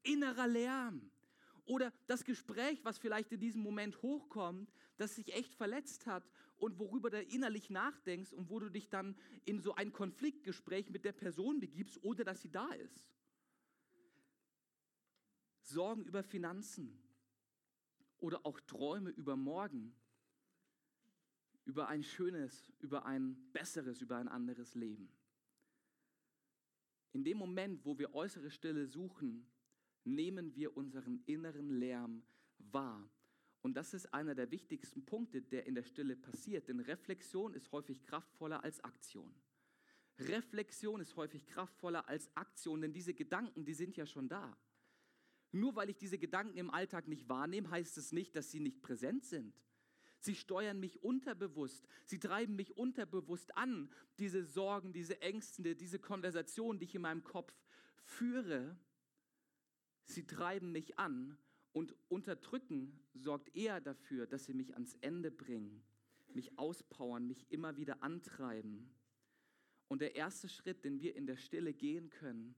Innerer 0.03 0.47
Lärm. 0.47 1.09
Oder 1.65 1.93
das 2.07 2.25
Gespräch, 2.25 2.83
was 2.83 2.97
vielleicht 2.97 3.31
in 3.31 3.39
diesem 3.39 3.61
Moment 3.61 4.01
hochkommt, 4.01 4.71
das 4.97 5.15
sich 5.15 5.33
echt 5.33 5.53
verletzt 5.53 6.05
hat 6.05 6.29
und 6.57 6.77
worüber 6.77 7.09
du 7.09 7.21
innerlich 7.21 7.69
nachdenkst 7.69 8.33
und 8.33 8.49
wo 8.49 8.59
du 8.59 8.69
dich 8.69 8.89
dann 8.89 9.15
in 9.45 9.61
so 9.61 9.73
ein 9.75 9.93
Konfliktgespräch 9.93 10.89
mit 10.89 11.05
der 11.05 11.13
Person 11.13 11.59
begibst, 11.59 12.03
ohne 12.03 12.23
dass 12.23 12.41
sie 12.41 12.51
da 12.51 12.67
ist. 12.73 13.09
Sorgen 15.61 16.03
über 16.03 16.23
Finanzen 16.23 17.01
oder 18.19 18.45
auch 18.45 18.59
Träume 18.59 19.11
über 19.11 19.37
morgen, 19.37 19.95
über 21.65 21.87
ein 21.87 22.03
schönes, 22.03 22.73
über 22.79 23.05
ein 23.05 23.51
besseres, 23.53 24.01
über 24.01 24.17
ein 24.17 24.27
anderes 24.27 24.75
Leben. 24.75 25.09
In 27.13 27.23
dem 27.23 27.37
Moment, 27.37 27.85
wo 27.85 27.97
wir 27.97 28.13
äußere 28.13 28.49
Stille 28.49 28.87
suchen, 28.87 29.47
nehmen 30.03 30.55
wir 30.55 30.75
unseren 30.75 31.23
inneren 31.25 31.69
Lärm 31.69 32.23
wahr. 32.57 33.09
Und 33.61 33.75
das 33.75 33.93
ist 33.93 34.13
einer 34.13 34.35
der 34.35 34.51
wichtigsten 34.51 35.05
Punkte, 35.05 35.41
der 35.41 35.65
in 35.65 35.75
der 35.75 35.83
Stille 35.83 36.15
passiert. 36.15 36.67
Denn 36.67 36.81
Reflexion 36.81 37.53
ist 37.53 37.71
häufig 37.71 38.03
kraftvoller 38.03 38.63
als 38.63 38.83
Aktion. 38.83 39.33
Reflexion 40.19 40.99
ist 40.99 41.15
häufig 41.15 41.45
kraftvoller 41.45 42.07
als 42.07 42.29
Aktion, 42.35 42.81
denn 42.81 42.93
diese 42.93 43.13
Gedanken, 43.13 43.65
die 43.65 43.73
sind 43.73 43.95
ja 43.97 44.05
schon 44.05 44.27
da. 44.27 44.55
Nur 45.51 45.75
weil 45.75 45.89
ich 45.89 45.97
diese 45.97 46.17
Gedanken 46.17 46.57
im 46.57 46.69
Alltag 46.69 47.07
nicht 47.07 47.29
wahrnehme, 47.29 47.69
heißt 47.69 47.97
es 47.97 48.11
nicht, 48.11 48.35
dass 48.35 48.51
sie 48.51 48.59
nicht 48.59 48.81
präsent 48.81 49.23
sind. 49.23 49.53
Sie 50.19 50.35
steuern 50.35 50.79
mich 50.79 51.03
unterbewusst. 51.03 51.87
Sie 52.05 52.19
treiben 52.19 52.55
mich 52.55 52.77
unterbewusst 52.77 53.55
an. 53.57 53.89
Diese 54.19 54.43
Sorgen, 54.43 54.93
diese 54.93 55.21
Ängste, 55.21 55.75
diese 55.75 55.99
Konversationen, 55.99 56.79
die 56.79 56.85
ich 56.85 56.95
in 56.95 57.01
meinem 57.01 57.23
Kopf 57.23 57.53
führe, 58.03 58.77
sie 60.05 60.25
treiben 60.25 60.71
mich 60.71 60.99
an 60.99 61.37
und 61.71 61.95
unterdrücken 62.09 62.99
sorgt 63.13 63.55
eher 63.55 63.81
dafür, 63.81 64.27
dass 64.27 64.45
sie 64.45 64.53
mich 64.53 64.73
ans 64.73 64.95
Ende 65.01 65.31
bringen, 65.31 65.83
mich 66.33 66.57
auspowern, 66.57 67.27
mich 67.27 67.45
immer 67.51 67.77
wieder 67.77 68.03
antreiben. 68.03 68.89
Und 69.87 70.01
der 70.01 70.15
erste 70.15 70.49
Schritt, 70.49 70.85
den 70.85 71.01
wir 71.01 71.15
in 71.15 71.27
der 71.27 71.37
Stille 71.37 71.73
gehen 71.73 72.09
können, 72.09 72.55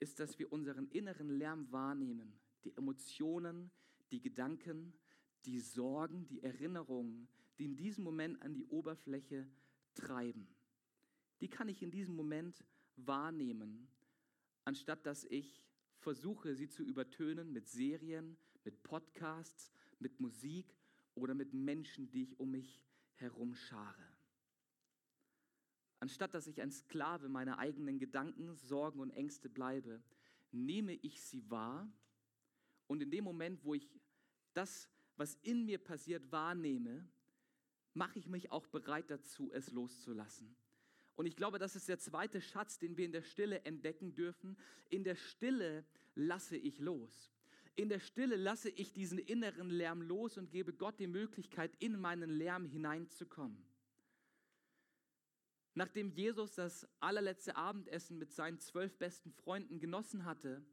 ist, 0.00 0.20
dass 0.20 0.38
wir 0.38 0.52
unseren 0.52 0.88
inneren 0.88 1.30
Lärm 1.30 1.70
wahrnehmen, 1.72 2.32
die 2.64 2.76
Emotionen, 2.76 3.70
die 4.10 4.20
Gedanken, 4.20 4.92
die 5.44 5.60
Sorgen, 5.60 6.26
die 6.26 6.42
Erinnerungen, 6.42 7.28
die 7.58 7.64
in 7.64 7.76
diesem 7.76 8.04
Moment 8.04 8.40
an 8.42 8.54
die 8.54 8.64
Oberfläche 8.66 9.46
treiben. 9.94 10.48
Die 11.40 11.48
kann 11.48 11.68
ich 11.68 11.82
in 11.82 11.90
diesem 11.90 12.14
Moment 12.14 12.64
wahrnehmen, 12.96 13.88
anstatt 14.64 15.04
dass 15.06 15.24
ich 15.24 15.64
versuche, 16.04 16.54
sie 16.54 16.68
zu 16.68 16.84
übertönen 16.84 17.52
mit 17.52 17.66
Serien, 17.66 18.36
mit 18.62 18.82
Podcasts, 18.82 19.72
mit 19.98 20.20
Musik 20.20 20.76
oder 21.14 21.34
mit 21.34 21.54
Menschen, 21.54 22.10
die 22.10 22.22
ich 22.22 22.38
um 22.38 22.50
mich 22.50 22.84
herum 23.14 23.54
schare. 23.54 24.06
Anstatt 26.00 26.34
dass 26.34 26.46
ich 26.46 26.60
ein 26.60 26.70
Sklave 26.70 27.30
meiner 27.30 27.58
eigenen 27.58 27.98
Gedanken, 27.98 28.54
Sorgen 28.54 29.00
und 29.00 29.10
Ängste 29.10 29.48
bleibe, 29.48 30.02
nehme 30.52 30.92
ich 30.92 31.22
sie 31.22 31.48
wahr 31.50 31.90
und 32.86 33.02
in 33.02 33.10
dem 33.10 33.24
Moment, 33.24 33.64
wo 33.64 33.72
ich 33.72 33.88
das, 34.52 34.90
was 35.16 35.36
in 35.36 35.64
mir 35.64 35.78
passiert, 35.78 36.30
wahrnehme, 36.30 37.08
mache 37.94 38.18
ich 38.18 38.28
mich 38.28 38.52
auch 38.52 38.66
bereit 38.66 39.10
dazu, 39.10 39.50
es 39.52 39.70
loszulassen. 39.70 40.54
Und 41.16 41.26
ich 41.26 41.36
glaube, 41.36 41.58
das 41.58 41.76
ist 41.76 41.88
der 41.88 41.98
zweite 41.98 42.40
Schatz, 42.40 42.78
den 42.78 42.96
wir 42.96 43.04
in 43.04 43.12
der 43.12 43.22
Stille 43.22 43.64
entdecken 43.64 44.14
dürfen. 44.14 44.56
In 44.90 45.04
der 45.04 45.14
Stille 45.14 45.84
lasse 46.14 46.56
ich 46.56 46.78
los. 46.80 47.32
In 47.76 47.88
der 47.88 48.00
Stille 48.00 48.36
lasse 48.36 48.70
ich 48.70 48.92
diesen 48.92 49.18
inneren 49.18 49.70
Lärm 49.70 50.02
los 50.02 50.38
und 50.38 50.50
gebe 50.50 50.72
Gott 50.72 50.98
die 50.98 51.06
Möglichkeit, 51.06 51.72
in 51.80 51.98
meinen 51.98 52.30
Lärm 52.30 52.66
hineinzukommen. 52.66 53.64
Nachdem 55.74 56.08
Jesus 56.10 56.54
das 56.54 56.86
allerletzte 57.00 57.56
Abendessen 57.56 58.16
mit 58.18 58.32
seinen 58.32 58.60
zwölf 58.60 58.96
besten 58.96 59.32
Freunden 59.32 59.80
genossen 59.80 60.24
hatte, 60.24 60.64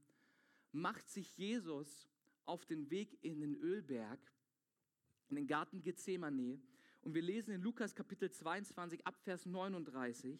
macht 0.72 1.10
sich 1.10 1.38
Jesus 1.38 2.08
auf 2.46 2.66
den 2.66 2.92
Weg 2.92 3.18
in 3.24 3.40
den 3.42 3.56
Ölberg, 3.56 4.20
in 5.30 5.38
den 5.38 5.48
Garten 5.48 5.82
Gethsemane. 5.82 6.62
Und 7.02 7.16
wir 7.16 7.22
lesen 7.22 7.52
in 7.52 7.62
Lukas 7.62 7.96
Kapitel 7.96 8.30
22 8.30 9.06
ab 9.08 9.18
Vers 9.24 9.46
39. 9.46 10.40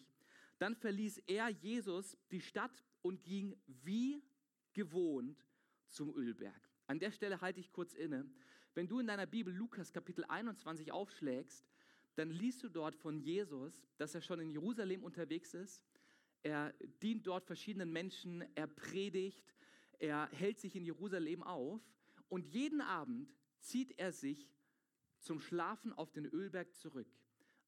Dann 0.58 0.76
verließ 0.76 1.18
er, 1.26 1.48
Jesus, 1.48 2.16
die 2.30 2.40
Stadt 2.40 2.84
und 3.02 3.24
ging 3.24 3.56
wie 3.66 4.22
gewohnt 4.72 5.44
zum 5.88 6.14
Ölberg. 6.14 6.70
An 6.86 7.00
der 7.00 7.10
Stelle 7.10 7.40
halte 7.40 7.58
ich 7.58 7.72
kurz 7.72 7.94
inne. 7.94 8.30
Wenn 8.74 8.86
du 8.86 9.00
in 9.00 9.08
deiner 9.08 9.26
Bibel 9.26 9.52
Lukas 9.52 9.92
Kapitel 9.92 10.24
21 10.24 10.92
aufschlägst, 10.92 11.66
dann 12.14 12.30
liest 12.30 12.62
du 12.62 12.68
dort 12.68 12.94
von 12.94 13.18
Jesus, 13.18 13.82
dass 13.98 14.14
er 14.14 14.20
schon 14.20 14.40
in 14.40 14.50
Jerusalem 14.50 15.02
unterwegs 15.02 15.54
ist. 15.54 15.82
Er 16.42 16.72
dient 17.02 17.26
dort 17.26 17.44
verschiedenen 17.44 17.92
Menschen, 17.92 18.44
er 18.54 18.66
predigt, 18.66 19.54
er 19.98 20.28
hält 20.32 20.60
sich 20.60 20.76
in 20.76 20.84
Jerusalem 20.84 21.42
auf 21.42 21.80
und 22.28 22.46
jeden 22.46 22.80
Abend 22.80 23.32
zieht 23.60 23.98
er 23.98 24.12
sich 24.12 24.48
zum 25.22 25.40
Schlafen 25.40 25.92
auf 25.92 26.12
den 26.12 26.26
Ölberg 26.26 26.74
zurück, 26.74 27.08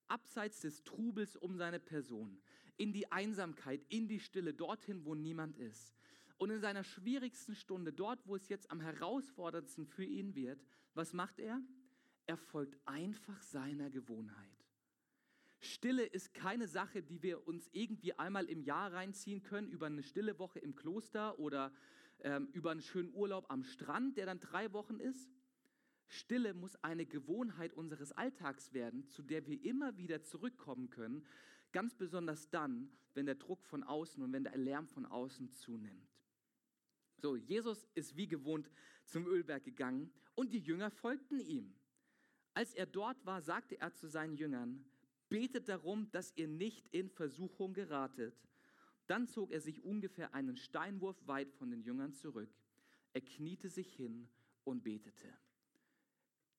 abseits 0.08 0.60
des 0.60 0.84
Trubels 0.84 1.36
um 1.36 1.56
seine 1.56 1.80
Person, 1.80 2.38
in 2.76 2.92
die 2.92 3.10
Einsamkeit, 3.10 3.84
in 3.88 4.08
die 4.08 4.20
Stille, 4.20 4.52
dorthin, 4.52 5.04
wo 5.04 5.14
niemand 5.14 5.56
ist. 5.56 5.94
Und 6.36 6.50
in 6.50 6.60
seiner 6.60 6.84
schwierigsten 6.84 7.54
Stunde, 7.54 7.92
dort, 7.92 8.26
wo 8.26 8.34
es 8.34 8.48
jetzt 8.48 8.70
am 8.70 8.80
herausforderndsten 8.80 9.86
für 9.86 10.04
ihn 10.04 10.34
wird, 10.34 10.60
was 10.94 11.12
macht 11.12 11.38
er? 11.38 11.60
Er 12.26 12.36
folgt 12.36 12.78
einfach 12.86 13.40
seiner 13.42 13.90
Gewohnheit. 13.90 14.50
Stille 15.60 16.04
ist 16.04 16.34
keine 16.34 16.68
Sache, 16.68 17.02
die 17.02 17.22
wir 17.22 17.46
uns 17.46 17.68
irgendwie 17.72 18.18
einmal 18.18 18.46
im 18.46 18.62
Jahr 18.62 18.92
reinziehen 18.92 19.42
können, 19.42 19.68
über 19.68 19.86
eine 19.86 20.02
stille 20.02 20.38
Woche 20.38 20.58
im 20.58 20.74
Kloster 20.74 21.38
oder 21.38 21.72
ähm, 22.20 22.48
über 22.52 22.70
einen 22.70 22.82
schönen 22.82 23.12
Urlaub 23.14 23.50
am 23.50 23.64
Strand, 23.64 24.16
der 24.16 24.26
dann 24.26 24.40
drei 24.40 24.72
Wochen 24.72 25.00
ist. 25.00 25.33
Stille 26.08 26.54
muss 26.54 26.76
eine 26.76 27.06
Gewohnheit 27.06 27.72
unseres 27.72 28.12
Alltags 28.12 28.72
werden, 28.72 29.06
zu 29.08 29.22
der 29.22 29.46
wir 29.46 29.62
immer 29.64 29.96
wieder 29.96 30.22
zurückkommen 30.22 30.90
können, 30.90 31.26
ganz 31.72 31.94
besonders 31.94 32.50
dann, 32.50 32.90
wenn 33.14 33.26
der 33.26 33.34
Druck 33.34 33.64
von 33.64 33.82
außen 33.82 34.22
und 34.22 34.32
wenn 34.32 34.44
der 34.44 34.56
Lärm 34.56 34.88
von 34.88 35.06
außen 35.06 35.50
zunimmt. 35.50 36.08
So, 37.16 37.36
Jesus 37.36 37.88
ist 37.94 38.16
wie 38.16 38.28
gewohnt 38.28 38.70
zum 39.04 39.26
Ölberg 39.26 39.64
gegangen 39.64 40.12
und 40.34 40.52
die 40.52 40.58
Jünger 40.58 40.90
folgten 40.90 41.40
ihm. 41.40 41.74
Als 42.54 42.74
er 42.74 42.86
dort 42.86 43.24
war, 43.24 43.42
sagte 43.42 43.80
er 43.80 43.92
zu 43.92 44.08
seinen 44.08 44.36
Jüngern, 44.36 44.84
betet 45.28 45.68
darum, 45.68 46.10
dass 46.10 46.32
ihr 46.36 46.48
nicht 46.48 46.88
in 46.88 47.10
Versuchung 47.10 47.74
geratet. 47.74 48.34
Dann 49.06 49.26
zog 49.26 49.50
er 49.50 49.60
sich 49.60 49.82
ungefähr 49.82 50.34
einen 50.34 50.56
Steinwurf 50.56 51.16
weit 51.26 51.52
von 51.52 51.70
den 51.70 51.82
Jüngern 51.82 52.12
zurück. 52.12 52.50
Er 53.12 53.20
kniete 53.20 53.68
sich 53.68 53.92
hin 53.94 54.28
und 54.64 54.82
betete. 54.82 55.32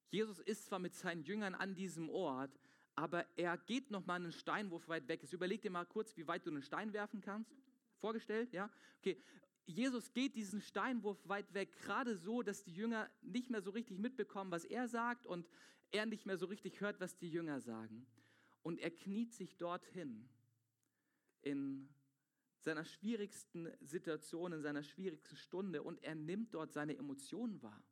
Jesus 0.09 0.39
ist 0.39 0.65
zwar 0.65 0.79
mit 0.79 0.93
seinen 0.93 1.23
Jüngern 1.23 1.55
an 1.55 1.75
diesem 1.75 2.09
Ort, 2.09 2.59
aber 2.95 3.25
er 3.37 3.57
geht 3.57 3.91
noch 3.91 4.05
mal 4.05 4.15
einen 4.15 4.31
Steinwurf 4.31 4.87
weit 4.87 5.07
weg. 5.07 5.21
Jetzt 5.21 5.33
überleg 5.33 5.61
dir 5.61 5.71
mal 5.71 5.85
kurz, 5.85 6.15
wie 6.15 6.27
weit 6.27 6.45
du 6.45 6.51
einen 6.51 6.61
Stein 6.61 6.93
werfen 6.93 7.21
kannst. 7.21 7.53
Vorgestellt, 7.97 8.53
ja? 8.53 8.69
Okay. 8.99 9.21
Jesus 9.67 10.13
geht 10.13 10.35
diesen 10.35 10.61
Steinwurf 10.61 11.17
weit 11.27 11.51
weg, 11.53 11.71
gerade 11.81 12.15
so, 12.15 12.43
dass 12.43 12.63
die 12.63 12.73
Jünger 12.73 13.09
nicht 13.21 13.49
mehr 13.49 13.61
so 13.61 13.71
richtig 13.71 13.97
mitbekommen, 13.97 14.51
was 14.51 14.63
er 14.63 14.87
sagt 14.87 15.25
und 15.25 15.47
er 15.91 16.05
nicht 16.05 16.25
mehr 16.25 16.37
so 16.37 16.45
richtig 16.45 16.81
hört, 16.81 16.99
was 16.99 17.17
die 17.17 17.29
Jünger 17.29 17.59
sagen. 17.61 18.05
Und 18.61 18.79
er 18.79 18.91
kniet 18.91 19.33
sich 19.33 19.57
dorthin 19.57 20.29
in 21.41 21.89
seiner 22.59 22.85
schwierigsten 22.85 23.71
Situation, 23.81 24.53
in 24.53 24.61
seiner 24.61 24.83
schwierigsten 24.83 25.35
Stunde 25.35 25.83
und 25.83 26.01
er 26.03 26.15
nimmt 26.15 26.53
dort 26.53 26.73
seine 26.73 26.97
Emotionen 26.97 27.61
wahr. 27.61 27.83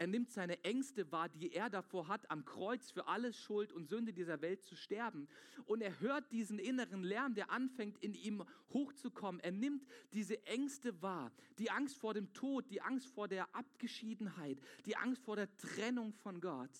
Er 0.00 0.06
nimmt 0.06 0.32
seine 0.32 0.64
Ängste 0.64 1.12
wahr, 1.12 1.28
die 1.28 1.52
er 1.52 1.68
davor 1.68 2.08
hat, 2.08 2.30
am 2.30 2.46
Kreuz 2.46 2.90
für 2.90 3.06
alles 3.06 3.36
Schuld 3.36 3.70
und 3.70 3.86
Sünde 3.86 4.14
dieser 4.14 4.40
Welt 4.40 4.64
zu 4.64 4.74
sterben. 4.74 5.28
Und 5.66 5.82
er 5.82 6.00
hört 6.00 6.32
diesen 6.32 6.58
inneren 6.58 7.04
Lärm, 7.04 7.34
der 7.34 7.50
anfängt 7.50 7.98
in 7.98 8.14
ihm 8.14 8.42
hochzukommen. 8.70 9.42
Er 9.42 9.50
nimmt 9.50 9.86
diese 10.14 10.42
Ängste 10.46 11.02
wahr. 11.02 11.30
Die 11.58 11.70
Angst 11.70 11.98
vor 11.98 12.14
dem 12.14 12.32
Tod, 12.32 12.70
die 12.70 12.80
Angst 12.80 13.08
vor 13.08 13.28
der 13.28 13.54
Abgeschiedenheit, 13.54 14.58
die 14.86 14.96
Angst 14.96 15.22
vor 15.22 15.36
der 15.36 15.54
Trennung 15.58 16.14
von 16.14 16.40
Gott. 16.40 16.78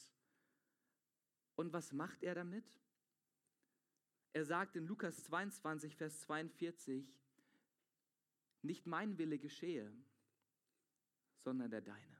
Und 1.57 1.75
was 1.75 1.93
macht 1.93 2.23
er 2.23 2.35
damit? 2.35 2.65
Er 4.33 4.47
sagt 4.47 4.77
in 4.77 4.87
Lukas 4.87 5.25
22, 5.25 5.95
Vers 5.95 6.21
42, 6.21 7.07
nicht 8.63 8.87
mein 8.87 9.19
Wille 9.19 9.39
geschehe, 9.39 9.93
sondern 11.45 11.71
der 11.71 11.83
deine. 11.83 12.20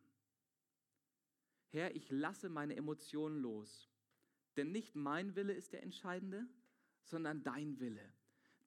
Herr, 1.71 1.95
ich 1.95 2.11
lasse 2.11 2.49
meine 2.49 2.77
Emotionen 2.77 3.41
los. 3.41 3.89
Denn 4.57 4.73
nicht 4.73 4.95
mein 4.95 5.37
Wille 5.37 5.53
ist 5.53 5.73
der 5.73 5.83
entscheidende, 5.83 6.47
sondern 7.05 7.43
dein 7.43 7.79
Wille. 7.81 8.13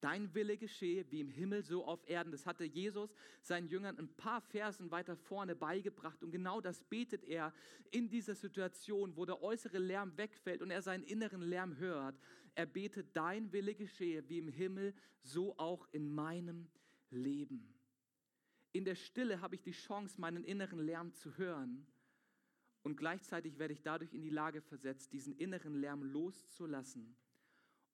Dein 0.03 0.33
Wille 0.33 0.57
geschehe 0.57 1.09
wie 1.11 1.21
im 1.21 1.29
Himmel 1.29 1.63
so 1.63 1.85
auf 1.85 2.07
Erden. 2.09 2.31
Das 2.31 2.45
hatte 2.45 2.65
Jesus 2.65 3.15
seinen 3.41 3.67
Jüngern 3.67 3.97
ein 3.97 4.13
paar 4.15 4.41
Versen 4.41 4.91
weiter 4.91 5.15
vorne 5.15 5.55
beigebracht. 5.55 6.21
Und 6.21 6.31
genau 6.31 6.59
das 6.59 6.83
betet 6.83 7.23
er 7.23 7.53
in 7.89 8.09
dieser 8.09 8.35
Situation, 8.35 9.15
wo 9.15 9.25
der 9.25 9.41
äußere 9.41 9.77
Lärm 9.77 10.17
wegfällt 10.17 10.61
und 10.61 10.71
er 10.71 10.81
seinen 10.81 11.05
inneren 11.05 11.41
Lärm 11.41 11.77
hört. 11.77 12.19
Er 12.55 12.65
betet, 12.65 13.15
dein 13.15 13.53
Wille 13.53 13.75
geschehe 13.75 14.27
wie 14.27 14.39
im 14.39 14.49
Himmel 14.49 14.93
so 15.21 15.57
auch 15.57 15.87
in 15.93 16.13
meinem 16.13 16.67
Leben. 17.09 17.73
In 18.73 18.83
der 18.83 18.95
Stille 18.95 19.39
habe 19.39 19.55
ich 19.55 19.61
die 19.61 19.71
Chance, 19.71 20.19
meinen 20.19 20.43
inneren 20.43 20.79
Lärm 20.79 21.13
zu 21.13 21.37
hören. 21.37 21.87
Und 22.83 22.97
gleichzeitig 22.97 23.57
werde 23.57 23.73
ich 23.73 23.81
dadurch 23.81 24.13
in 24.13 24.21
die 24.21 24.29
Lage 24.29 24.61
versetzt, 24.61 25.13
diesen 25.13 25.33
inneren 25.37 25.73
Lärm 25.73 26.03
loszulassen 26.03 27.15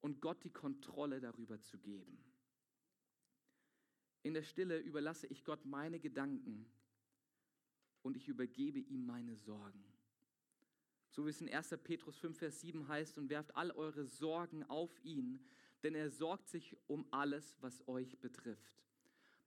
und 0.02 0.20
Gott 0.20 0.44
die 0.44 0.50
Kontrolle 0.50 1.22
darüber 1.22 1.62
zu 1.62 1.78
geben. 1.78 2.24
In 4.24 4.34
der 4.34 4.44
Stille 4.44 4.80
überlasse 4.80 5.28
ich 5.28 5.46
Gott 5.46 5.64
meine 5.66 6.00
Gedanken 6.00 6.66
und 8.02 8.18
ich 8.18 8.28
übergebe 8.28 8.80
ihm 8.80 9.06
meine 9.06 9.36
Sorgen. 9.36 9.84
So 11.10 11.26
wie 11.26 11.30
es 11.30 11.42
in 11.42 11.50
1. 11.50 11.76
Petrus 11.84 12.18
5, 12.18 12.38
Vers 12.38 12.62
7 12.62 12.88
heißt, 12.88 13.18
und 13.18 13.30
werft 13.30 13.56
all 13.56 13.72
eure 13.72 14.06
Sorgen 14.06 14.64
auf 14.64 15.04
ihn, 15.04 15.44
denn 15.84 15.96
er 15.96 16.10
sorgt 16.10 16.48
sich 16.50 16.76
um 16.88 17.08
alles, 17.12 17.58
was 17.62 17.88
euch 17.88 18.20
betrifft. 18.20 18.89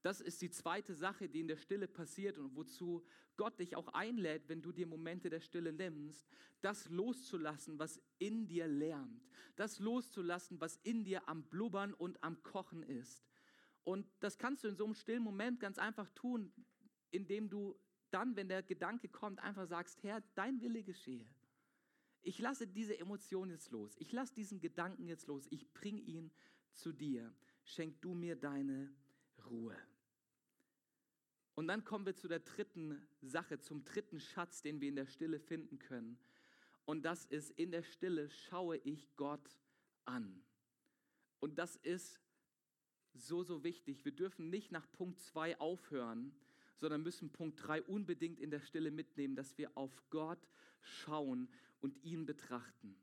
Das 0.02 0.20
ist 0.20 0.42
die 0.42 0.50
zweite 0.50 0.94
Sache, 0.94 1.28
die 1.28 1.40
in 1.40 1.48
der 1.48 1.56
Stille 1.56 1.86
passiert 1.86 2.36
und 2.36 2.56
wozu 2.56 3.04
Gott 3.36 3.58
dich 3.60 3.76
auch 3.76 3.88
einlädt, 3.88 4.48
wenn 4.48 4.60
du 4.60 4.72
dir 4.72 4.86
Momente 4.86 5.30
der 5.30 5.40
Stille 5.40 5.72
nimmst, 5.72 6.28
das 6.60 6.88
loszulassen, 6.88 7.78
was 7.78 8.00
in 8.18 8.46
dir 8.46 8.66
lärmt, 8.66 9.30
das 9.56 9.78
loszulassen, 9.78 10.60
was 10.60 10.76
in 10.82 11.04
dir 11.04 11.28
am 11.28 11.44
Blubbern 11.44 11.94
und 11.94 12.22
am 12.22 12.42
Kochen 12.42 12.82
ist. 12.82 13.24
Und 13.84 14.06
das 14.20 14.38
kannst 14.38 14.64
du 14.64 14.68
in 14.68 14.76
so 14.76 14.84
einem 14.84 14.94
stillen 14.94 15.22
Moment 15.22 15.60
ganz 15.60 15.78
einfach 15.78 16.08
tun, 16.10 16.52
indem 17.10 17.48
du 17.48 17.76
dann, 18.10 18.36
wenn 18.36 18.48
der 18.48 18.62
Gedanke 18.62 19.08
kommt, 19.08 19.40
einfach 19.40 19.66
sagst, 19.66 20.02
Herr, 20.02 20.22
dein 20.34 20.60
Wille 20.60 20.82
geschehe. 20.82 21.26
Ich 22.22 22.38
lasse 22.38 22.68
diese 22.68 22.98
Emotion 22.98 23.50
jetzt 23.50 23.70
los. 23.70 23.96
Ich 23.98 24.12
lasse 24.12 24.34
diesen 24.34 24.60
Gedanken 24.60 25.06
jetzt 25.06 25.26
los. 25.26 25.46
Ich 25.50 25.72
bringe 25.72 26.00
ihn 26.00 26.30
zu 26.72 26.92
dir. 26.92 27.34
Schenk 27.64 28.00
du 28.00 28.14
mir 28.14 28.36
deine 28.36 28.94
Ruhe. 29.50 29.76
Und 31.54 31.68
dann 31.68 31.84
kommen 31.84 32.06
wir 32.06 32.14
zu 32.14 32.28
der 32.28 32.40
dritten 32.40 33.00
Sache, 33.20 33.60
zum 33.60 33.84
dritten 33.84 34.20
Schatz, 34.20 34.62
den 34.62 34.80
wir 34.80 34.88
in 34.88 34.96
der 34.96 35.06
Stille 35.06 35.38
finden 35.38 35.78
können. 35.78 36.18
Und 36.84 37.02
das 37.04 37.26
ist, 37.26 37.50
in 37.50 37.70
der 37.70 37.82
Stille 37.82 38.28
schaue 38.28 38.78
ich 38.78 39.14
Gott 39.16 39.58
an. 40.04 40.42
Und 41.40 41.58
das 41.58 41.76
ist 41.76 42.20
so, 43.14 43.42
so 43.42 43.62
wichtig. 43.62 44.04
Wir 44.04 44.12
dürfen 44.12 44.48
nicht 44.50 44.72
nach 44.72 44.90
Punkt 44.92 45.20
2 45.20 45.60
aufhören, 45.60 46.34
sondern 46.76 47.02
müssen 47.02 47.30
Punkt 47.30 47.62
3 47.66 47.82
unbedingt 47.82 48.40
in 48.40 48.50
der 48.50 48.60
Stille 48.60 48.90
mitnehmen, 48.90 49.36
dass 49.36 49.56
wir 49.58 49.76
auf 49.76 50.02
Gott 50.10 50.48
schauen 50.80 51.48
und 51.80 52.02
ihn 52.02 52.26
betrachten. 52.26 52.96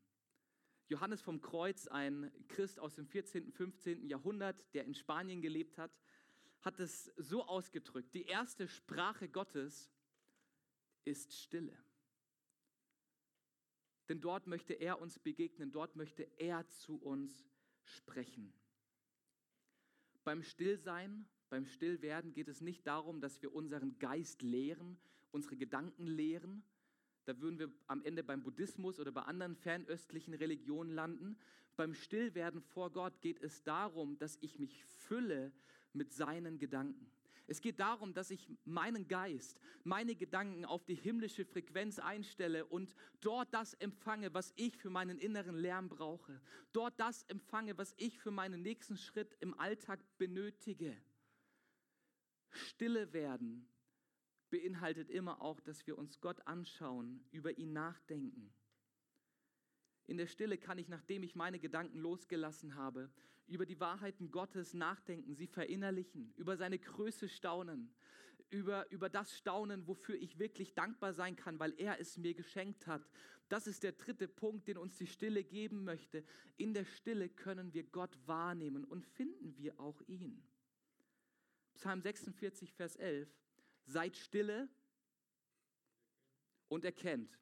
Johannes 0.88 1.22
vom 1.22 1.40
Kreuz, 1.40 1.88
ein 1.88 2.32
Christ 2.48 2.80
aus 2.80 2.96
dem 2.96 3.06
14., 3.06 3.52
15. 3.52 4.08
Jahrhundert, 4.08 4.64
der 4.74 4.86
in 4.86 4.96
Spanien 4.96 5.42
gelebt 5.42 5.78
hat, 5.78 5.92
hat 6.62 6.80
es 6.80 7.06
so 7.18 7.46
ausgedrückt, 7.46 8.14
die 8.14 8.26
erste 8.26 8.68
Sprache 8.68 9.30
Gottes 9.30 9.92
ist 11.06 11.34
Stille. 11.34 11.78
Denn 14.10 14.22
dort 14.22 14.48
möchte 14.48 14.74
er 14.74 15.00
uns 15.00 15.20
begegnen, 15.20 15.72
dort 15.72 15.96
möchte 15.96 16.24
er 16.38 16.68
zu 16.68 16.96
uns 16.96 17.48
sprechen. 17.84 18.54
Beim 20.24 20.44
Stillsein, 20.44 21.28
beim 21.50 21.66
Stillwerden 21.66 22.34
geht 22.34 22.48
es 22.48 22.62
nicht 22.62 22.86
darum, 22.86 23.22
dass 23.22 23.42
wir 23.42 23.54
unseren 23.54 23.98
Geist 24.00 24.42
lehren, 24.42 25.00
unsere 25.32 25.56
Gedanken 25.56 26.08
lehren. 26.08 26.64
Da 27.26 27.40
würden 27.40 27.60
wir 27.60 27.72
am 27.88 28.04
Ende 28.04 28.24
beim 28.24 28.42
Buddhismus 28.42 29.00
oder 29.00 29.12
bei 29.12 29.22
anderen 29.22 29.56
fernöstlichen 29.56 30.34
Religionen 30.34 30.92
landen. 30.92 31.38
Beim 31.76 31.94
Stillwerden 31.94 32.62
vor 32.62 32.92
Gott 32.92 33.22
geht 33.22 33.40
es 33.42 33.64
darum, 33.64 34.18
dass 34.18 34.38
ich 34.42 34.60
mich 34.60 34.84
fülle 34.84 35.52
mit 35.94 36.14
seinen 36.14 36.58
Gedanken. 36.58 37.12
Es 37.50 37.62
geht 37.62 37.80
darum, 37.80 38.14
dass 38.14 38.30
ich 38.30 38.48
meinen 38.64 39.08
Geist, 39.08 39.60
meine 39.84 40.16
Gedanken 40.16 40.66
auf 40.66 40.86
die 40.86 40.94
himmlische 40.94 41.46
Frequenz 41.46 41.98
einstelle 41.98 42.66
und 42.66 42.94
dort 43.22 43.52
das 43.56 43.74
empfange, 43.74 44.32
was 44.36 44.54
ich 44.56 44.78
für 44.78 44.92
meinen 44.92 45.18
inneren 45.18 45.56
Lärm 45.56 45.90
brauche. 45.90 46.40
Dort 46.74 47.00
das 47.00 47.24
empfange, 47.24 47.76
was 47.78 47.96
ich 47.98 48.20
für 48.20 48.30
meinen 48.30 48.62
nächsten 48.62 48.98
Schritt 48.98 49.36
im 49.40 49.60
Alltag 49.60 50.00
benötige. 50.20 50.96
Stille 52.52 53.14
werden 53.14 53.68
beinhaltet 54.52 55.10
immer 55.10 55.42
auch, 55.42 55.60
dass 55.60 55.86
wir 55.88 55.98
uns 55.98 56.20
Gott 56.22 56.46
anschauen, 56.46 57.26
über 57.32 57.58
ihn 57.58 57.74
nachdenken. 57.74 58.54
In 60.06 60.18
der 60.18 60.28
Stille 60.28 60.58
kann 60.58 60.78
ich, 60.78 60.88
nachdem 60.88 61.24
ich 61.24 61.36
meine 61.36 61.60
Gedanken 61.60 62.00
losgelassen 62.00 62.76
habe, 62.76 63.12
über 63.50 63.66
die 63.66 63.80
Wahrheiten 63.80 64.32
Gottes 64.32 64.74
nachdenken, 64.74 65.36
sie 65.36 65.48
verinnerlichen, 65.48 66.34
über 66.38 66.58
seine 66.58 66.80
Größe 66.80 67.28
staunen, 67.28 67.92
über, 68.50 68.90
über 68.92 69.10
das 69.10 69.38
staunen, 69.38 69.88
wofür 69.88 70.16
ich 70.16 70.40
wirklich 70.40 70.74
dankbar 70.74 71.14
sein 71.14 71.36
kann, 71.36 71.60
weil 71.60 71.74
er 71.78 72.00
es 72.00 72.18
mir 72.18 72.34
geschenkt 72.34 72.88
hat. 72.88 73.08
Das 73.50 73.68
ist 73.68 73.84
der 73.84 73.94
dritte 73.94 74.28
Punkt, 74.28 74.68
den 74.68 74.78
uns 74.78 74.98
die 74.98 75.08
Stille 75.08 75.44
geben 75.44 75.84
möchte. 75.84 76.24
In 76.58 76.74
der 76.74 76.86
Stille 76.86 77.30
können 77.30 77.74
wir 77.74 77.84
Gott 77.84 78.16
wahrnehmen 78.28 78.86
und 78.86 79.06
finden 79.06 79.58
wir 79.58 79.80
auch 79.80 80.02
ihn. 80.08 80.44
Psalm 81.74 82.02
46, 82.02 82.74
Vers 82.74 82.96
11. 82.96 83.30
Seid 83.86 84.18
stille 84.18 84.70
und 86.68 86.86
erkennt, 86.86 87.40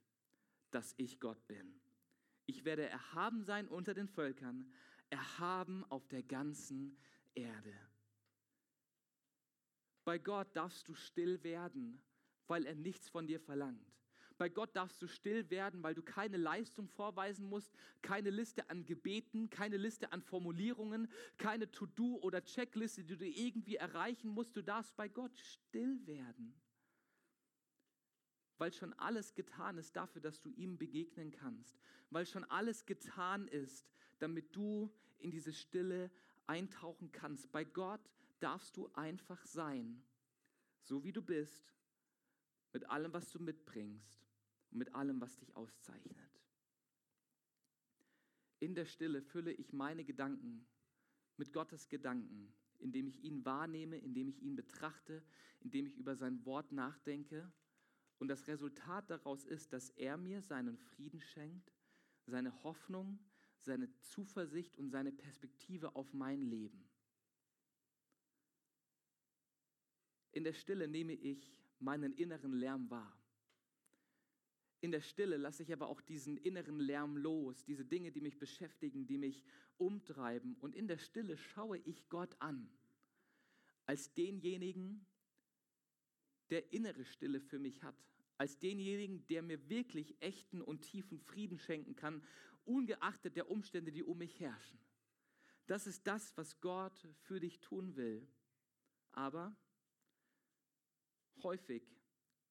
dass 0.71 0.93
ich 0.97 1.19
Gott 1.19 1.45
bin. 1.47 1.81
Ich 2.45 2.63
werde 2.63 2.87
erhaben 2.87 3.43
sein 3.43 3.67
unter 3.67 3.93
den 3.93 4.07
Völkern, 4.07 4.71
erhaben 5.09 5.83
auf 5.89 6.07
der 6.07 6.23
ganzen 6.23 6.97
Erde. 7.35 7.73
Bei 10.03 10.17
Gott 10.17 10.55
darfst 10.55 10.87
du 10.87 10.93
still 10.93 11.43
werden, 11.43 12.01
weil 12.47 12.65
er 12.65 12.75
nichts 12.75 13.09
von 13.09 13.27
dir 13.27 13.39
verlangt. 13.39 13.93
Bei 14.37 14.49
Gott 14.49 14.75
darfst 14.75 15.01
du 15.01 15.07
still 15.07 15.49
werden, 15.49 15.81
weil 15.81 15.95
du 15.95 16.03
keine 16.03 16.37
Leistung 16.37 16.87
vorweisen 16.87 17.49
musst, 17.49 17.73
keine 18.01 18.29
Liste 18.29 18.69
an 18.69 18.85
Gebeten, 18.85 19.49
keine 19.49 19.77
Liste 19.77 20.11
an 20.11 20.21
Formulierungen, 20.21 21.11
keine 21.37 21.71
To-Do 21.71 22.19
oder 22.21 22.43
Checkliste, 22.43 23.03
die 23.03 23.17
du 23.17 23.27
irgendwie 23.27 23.77
erreichen 23.77 24.29
musst. 24.29 24.55
Du 24.55 24.61
darfst 24.61 24.95
bei 24.95 25.09
Gott 25.09 25.35
still 25.37 26.05
werden 26.05 26.53
weil 28.57 28.73
schon 28.73 28.93
alles 28.93 29.33
getan 29.33 29.77
ist 29.77 29.95
dafür, 29.95 30.21
dass 30.21 30.41
du 30.41 30.49
ihm 30.49 30.77
begegnen 30.77 31.31
kannst, 31.31 31.79
weil 32.09 32.25
schon 32.25 32.43
alles 32.45 32.85
getan 32.85 33.47
ist, 33.47 33.87
damit 34.19 34.55
du 34.55 34.93
in 35.19 35.31
diese 35.31 35.53
Stille 35.53 36.11
eintauchen 36.45 37.11
kannst. 37.11 37.51
Bei 37.51 37.63
Gott 37.63 38.01
darfst 38.39 38.77
du 38.77 38.89
einfach 38.93 39.43
sein, 39.45 40.03
so 40.81 41.03
wie 41.03 41.11
du 41.11 41.21
bist, 41.21 41.73
mit 42.73 42.89
allem, 42.89 43.13
was 43.13 43.31
du 43.31 43.39
mitbringst 43.39 44.27
und 44.71 44.77
mit 44.77 44.93
allem, 44.93 45.19
was 45.19 45.37
dich 45.37 45.55
auszeichnet. 45.55 46.17
In 48.59 48.75
der 48.75 48.85
Stille 48.85 49.21
fülle 49.21 49.51
ich 49.51 49.73
meine 49.73 50.03
Gedanken 50.03 50.65
mit 51.37 51.53
Gottes 51.53 51.89
Gedanken, 51.89 52.53
indem 52.79 53.07
ich 53.07 53.23
ihn 53.23 53.45
wahrnehme, 53.45 53.97
indem 53.97 54.27
ich 54.27 54.41
ihn 54.41 54.55
betrachte, 54.55 55.23
indem 55.61 55.85
ich 55.85 55.97
über 55.97 56.15
sein 56.15 56.43
Wort 56.45 56.71
nachdenke 56.71 57.51
und 58.19 58.27
das 58.27 58.47
Resultat 58.47 59.09
daraus 59.09 59.45
ist, 59.45 59.73
dass 59.73 59.89
er 59.91 60.17
mir 60.17 60.41
seinen 60.41 60.77
Frieden 60.77 61.21
schenkt, 61.21 61.71
seine 62.25 62.63
Hoffnung, 62.63 63.19
seine 63.61 63.91
Zuversicht 63.99 64.77
und 64.77 64.89
seine 64.89 65.11
Perspektive 65.11 65.95
auf 65.95 66.13
mein 66.13 66.41
Leben. 66.41 66.87
In 70.31 70.43
der 70.43 70.53
Stille 70.53 70.87
nehme 70.87 71.13
ich 71.13 71.59
meinen 71.79 72.13
inneren 72.13 72.53
Lärm 72.53 72.89
wahr. 72.89 73.17
In 74.81 74.91
der 74.91 75.01
Stille 75.01 75.37
lasse 75.37 75.63
ich 75.63 75.73
aber 75.73 75.87
auch 75.87 76.01
diesen 76.01 76.37
inneren 76.37 76.79
Lärm 76.79 77.17
los, 77.17 77.65
diese 77.65 77.83
Dinge, 77.83 78.11
die 78.11 78.21
mich 78.21 78.37
beschäftigen, 78.37 79.07
die 79.07 79.17
mich 79.17 79.43
umtreiben. 79.77 80.55
Und 80.59 80.75
in 80.75 80.87
der 80.87 80.99
Stille 80.99 81.37
schaue 81.37 81.79
ich 81.79 82.07
Gott 82.09 82.35
an, 82.39 82.69
als 83.85 84.13
denjenigen, 84.13 85.05
der 86.51 86.71
innere 86.71 87.03
Stille 87.05 87.41
für 87.41 87.57
mich 87.57 87.81
hat, 87.81 87.95
als 88.37 88.59
denjenigen, 88.59 89.25
der 89.27 89.41
mir 89.41 89.67
wirklich 89.69 90.15
echten 90.21 90.61
und 90.61 90.81
tiefen 90.81 91.19
Frieden 91.19 91.57
schenken 91.57 91.95
kann, 91.95 92.23
ungeachtet 92.67 93.35
der 93.35 93.49
Umstände, 93.49 93.91
die 93.91 94.03
um 94.03 94.17
mich 94.17 94.39
herrschen. 94.39 94.79
Das 95.65 95.87
ist 95.87 96.05
das, 96.07 96.35
was 96.37 96.59
Gott 96.61 97.07
für 97.23 97.39
dich 97.39 97.59
tun 97.59 97.95
will. 97.95 98.27
Aber 99.11 99.55
häufig 101.43 101.83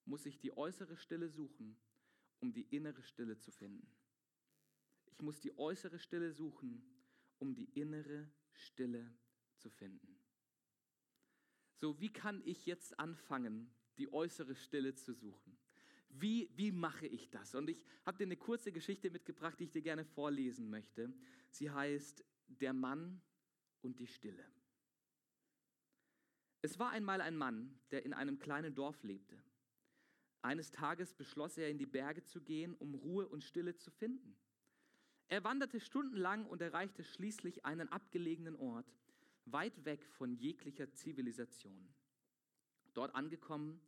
muss 0.05 0.27
ich 0.27 0.39
die 0.39 0.57
äußere 0.57 0.97
Stille 0.97 1.29
suchen, 1.29 1.77
um 2.41 2.53
die 2.53 2.67
innere 2.75 3.03
Stille 3.03 3.39
zu 3.39 3.51
finden. 3.51 3.89
Ich 5.07 5.21
muss 5.23 5.41
die 5.41 5.57
äußere 5.59 5.99
Stille 5.99 6.33
suchen, 6.33 6.83
um 7.39 7.55
die 7.55 7.71
innere 7.79 8.31
Stille 8.53 9.17
zu 9.57 9.71
finden. 9.71 10.19
So, 11.75 12.01
wie 12.01 12.13
kann 12.13 12.43
ich 12.45 12.67
jetzt 12.67 12.99
anfangen, 12.99 13.71
die 13.99 14.13
äußere 14.13 14.55
Stille 14.55 14.95
zu 14.95 15.13
suchen. 15.15 15.59
Wie, 16.19 16.51
wie 16.57 16.73
mache 16.73 17.07
ich 17.07 17.31
das? 17.31 17.55
Und 17.55 17.69
ich 17.69 17.85
habe 18.05 18.17
dir 18.19 18.25
eine 18.25 18.37
kurze 18.37 18.73
Geschichte 18.73 19.11
mitgebracht, 19.11 19.59
die 19.61 19.65
ich 19.65 19.71
dir 19.71 19.83
gerne 19.83 20.05
vorlesen 20.05 20.71
möchte. 20.71 21.13
Sie 21.51 21.71
heißt 21.71 22.25
Der 22.49 22.73
Mann 22.73 23.21
und 23.83 23.99
die 23.99 24.07
Stille. 24.07 24.45
Es 26.63 26.79
war 26.79 26.91
einmal 26.91 27.21
ein 27.21 27.37
Mann, 27.37 27.79
der 27.91 28.05
in 28.05 28.15
einem 28.15 28.39
kleinen 28.39 28.75
Dorf 28.75 29.03
lebte. 29.03 29.41
Eines 30.43 30.71
Tages 30.71 31.13
beschloss 31.13 31.59
er, 31.59 31.71
in 31.71 31.79
die 31.79 31.87
Berge 31.87 32.25
zu 32.25 32.41
gehen, 32.41 32.75
um 32.75 32.95
Ruhe 32.95 33.29
und 33.29 33.45
Stille 33.45 33.77
zu 33.77 33.91
finden. 33.91 34.37
Er 35.29 35.45
wanderte 35.45 35.81
stundenlang 35.81 36.47
und 36.47 36.63
erreichte 36.63 37.03
schließlich 37.03 37.65
einen 37.65 37.89
abgelegenen 37.89 38.57
Ort, 38.57 38.87
weit 39.45 39.85
weg 39.85 40.07
von 40.07 40.35
jeglicher 40.35 40.93
Zivilisation. 40.93 41.89
Dort 42.95 43.15
angekommen, 43.15 43.81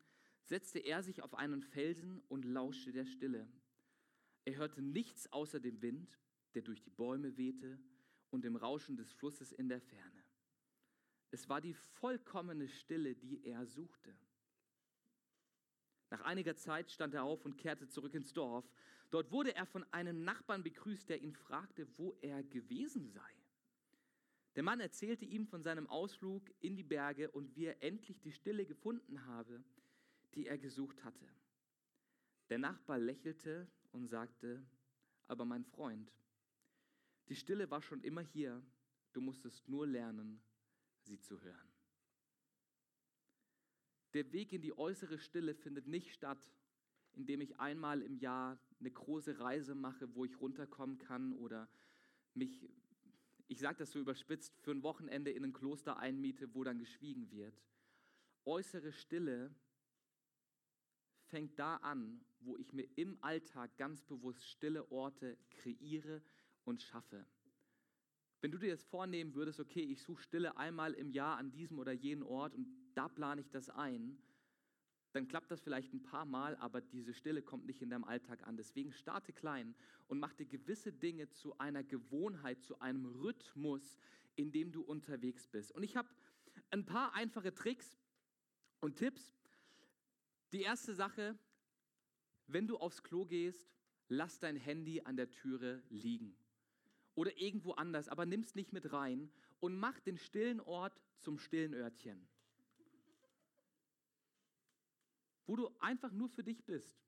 setzte 0.48 0.78
er 0.78 1.02
sich 1.02 1.22
auf 1.22 1.34
einen 1.34 1.62
Felsen 1.62 2.22
und 2.28 2.44
lauschte 2.44 2.90
der 2.90 3.04
Stille. 3.04 3.46
Er 4.46 4.56
hörte 4.56 4.80
nichts 4.80 5.30
außer 5.30 5.60
dem 5.60 5.82
Wind, 5.82 6.18
der 6.54 6.62
durch 6.62 6.82
die 6.82 6.90
Bäume 6.90 7.36
wehte, 7.36 7.78
und 8.30 8.44
dem 8.44 8.56
Rauschen 8.56 8.96
des 8.96 9.12
Flusses 9.12 9.52
in 9.52 9.68
der 9.68 9.80
Ferne. 9.80 10.24
Es 11.30 11.48
war 11.48 11.60
die 11.60 11.74
vollkommene 11.74 12.68
Stille, 12.68 13.14
die 13.14 13.44
er 13.44 13.66
suchte. 13.66 14.14
Nach 16.10 16.22
einiger 16.22 16.56
Zeit 16.56 16.90
stand 16.90 17.12
er 17.14 17.24
auf 17.24 17.44
und 17.44 17.58
kehrte 17.58 17.88
zurück 17.88 18.14
ins 18.14 18.32
Dorf. 18.32 18.64
Dort 19.10 19.30
wurde 19.30 19.54
er 19.54 19.66
von 19.66 19.84
einem 19.92 20.24
Nachbarn 20.24 20.62
begrüßt, 20.62 21.08
der 21.08 21.20
ihn 21.20 21.34
fragte, 21.34 21.86
wo 21.98 22.16
er 22.22 22.42
gewesen 22.42 23.08
sei. 23.10 23.30
Der 24.56 24.62
Mann 24.62 24.80
erzählte 24.80 25.26
ihm 25.26 25.46
von 25.46 25.62
seinem 25.62 25.86
Ausflug 25.86 26.50
in 26.60 26.76
die 26.76 26.82
Berge 26.82 27.30
und 27.30 27.54
wie 27.54 27.66
er 27.66 27.82
endlich 27.82 28.20
die 28.20 28.32
Stille 28.32 28.64
gefunden 28.64 29.26
habe, 29.26 29.62
die 30.34 30.46
er 30.46 30.58
gesucht 30.58 31.04
hatte. 31.04 31.28
Der 32.48 32.58
Nachbar 32.58 32.98
lächelte 32.98 33.68
und 33.92 34.06
sagte, 34.06 34.64
aber 35.26 35.44
mein 35.44 35.64
Freund, 35.64 36.12
die 37.28 37.36
Stille 37.36 37.70
war 37.70 37.82
schon 37.82 38.02
immer 38.02 38.22
hier, 38.22 38.62
du 39.12 39.20
musstest 39.20 39.68
nur 39.68 39.86
lernen, 39.86 40.40
sie 41.02 41.20
zu 41.20 41.40
hören. 41.42 41.68
Der 44.14 44.32
Weg 44.32 44.52
in 44.52 44.62
die 44.62 44.76
äußere 44.76 45.18
Stille 45.18 45.54
findet 45.54 45.86
nicht 45.86 46.12
statt, 46.12 46.52
indem 47.12 47.40
ich 47.42 47.58
einmal 47.58 48.00
im 48.00 48.16
Jahr 48.16 48.58
eine 48.80 48.90
große 48.90 49.38
Reise 49.38 49.74
mache, 49.74 50.14
wo 50.14 50.24
ich 50.24 50.40
runterkommen 50.40 50.98
kann 50.98 51.34
oder 51.34 51.68
mich, 52.34 52.66
ich 53.48 53.58
sage 53.58 53.78
das 53.78 53.90
so 53.90 53.98
überspitzt, 53.98 54.56
für 54.60 54.70
ein 54.70 54.82
Wochenende 54.82 55.30
in 55.30 55.44
ein 55.44 55.52
Kloster 55.52 55.98
einmiete, 55.98 56.54
wo 56.54 56.64
dann 56.64 56.78
geschwiegen 56.78 57.30
wird. 57.30 57.62
Äußere 58.44 58.92
Stille 58.92 59.54
fängt 61.28 61.58
da 61.58 61.76
an, 61.76 62.20
wo 62.40 62.56
ich 62.56 62.72
mir 62.72 62.88
im 62.96 63.18
Alltag 63.22 63.76
ganz 63.76 64.02
bewusst 64.02 64.46
stille 64.48 64.90
Orte 64.90 65.36
kreiere 65.50 66.22
und 66.64 66.82
schaffe. 66.82 67.24
Wenn 68.40 68.52
du 68.52 68.58
dir 68.58 68.68
jetzt 68.68 68.86
vornehmen 68.88 69.34
würdest, 69.34 69.58
okay, 69.58 69.80
ich 69.82 70.02
suche 70.02 70.22
Stille 70.22 70.56
einmal 70.56 70.94
im 70.94 71.10
Jahr 71.10 71.38
an 71.38 71.50
diesem 71.50 71.78
oder 71.78 71.92
jenen 71.92 72.22
Ort 72.22 72.54
und 72.54 72.68
da 72.94 73.08
plane 73.08 73.40
ich 73.40 73.50
das 73.50 73.68
ein, 73.68 74.18
dann 75.12 75.26
klappt 75.26 75.50
das 75.50 75.60
vielleicht 75.60 75.92
ein 75.92 76.02
paar 76.02 76.24
Mal, 76.24 76.54
aber 76.56 76.80
diese 76.80 77.14
Stille 77.14 77.42
kommt 77.42 77.66
nicht 77.66 77.82
in 77.82 77.90
deinem 77.90 78.04
Alltag 78.04 78.46
an. 78.46 78.56
Deswegen 78.56 78.92
starte 78.92 79.32
klein 79.32 79.74
und 80.06 80.18
mach 80.18 80.34
dir 80.34 80.46
gewisse 80.46 80.92
Dinge 80.92 81.28
zu 81.30 81.58
einer 81.58 81.82
Gewohnheit, 81.82 82.62
zu 82.62 82.78
einem 82.80 83.06
Rhythmus, 83.06 83.98
in 84.36 84.52
dem 84.52 84.70
du 84.70 84.82
unterwegs 84.82 85.48
bist. 85.48 85.72
Und 85.72 85.82
ich 85.82 85.96
habe 85.96 86.08
ein 86.70 86.84
paar 86.84 87.14
einfache 87.14 87.52
Tricks 87.52 87.98
und 88.80 88.96
Tipps. 88.96 89.34
Die 90.52 90.62
erste 90.62 90.94
Sache, 90.94 91.38
wenn 92.46 92.66
du 92.66 92.78
aufs 92.78 93.02
Klo 93.02 93.26
gehst, 93.26 93.70
lass 94.08 94.38
dein 94.38 94.56
Handy 94.56 95.02
an 95.02 95.16
der 95.16 95.30
Türe 95.30 95.82
liegen 95.90 96.36
oder 97.14 97.36
irgendwo 97.36 97.72
anders, 97.72 98.08
aber 98.08 98.24
nimm 98.24 98.40
es 98.40 98.54
nicht 98.54 98.72
mit 98.72 98.92
rein 98.92 99.30
und 99.60 99.76
mach 99.76 100.00
den 100.00 100.16
stillen 100.16 100.60
Ort 100.60 100.98
zum 101.20 101.38
stillen 101.38 101.74
Örtchen. 101.74 102.26
Wo 105.46 105.56
du 105.56 105.68
einfach 105.80 106.12
nur 106.12 106.28
für 106.28 106.44
dich 106.44 106.64
bist. 106.64 106.98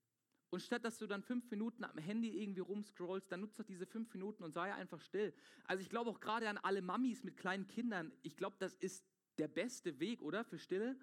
Und 0.50 0.60
statt 0.60 0.84
dass 0.84 0.98
du 0.98 1.06
dann 1.06 1.22
fünf 1.22 1.48
Minuten 1.50 1.84
am 1.84 1.96
Handy 1.96 2.42
irgendwie 2.42 2.60
rumscrollst, 2.60 3.30
dann 3.30 3.40
nutzt 3.40 3.58
doch 3.58 3.64
diese 3.64 3.86
fünf 3.86 4.12
Minuten 4.12 4.42
und 4.42 4.52
sei 4.52 4.74
einfach 4.74 5.00
still. 5.00 5.32
Also 5.64 5.80
ich 5.80 5.88
glaube 5.88 6.10
auch 6.10 6.20
gerade 6.20 6.48
an 6.48 6.58
alle 6.58 6.82
Mamis 6.82 7.22
mit 7.22 7.36
kleinen 7.36 7.68
Kindern, 7.68 8.12
ich 8.22 8.36
glaube, 8.36 8.56
das 8.58 8.74
ist 8.74 9.04
der 9.38 9.48
beste 9.48 10.00
Weg, 10.00 10.22
oder? 10.22 10.44
Für 10.44 10.58
Stille. 10.58 10.98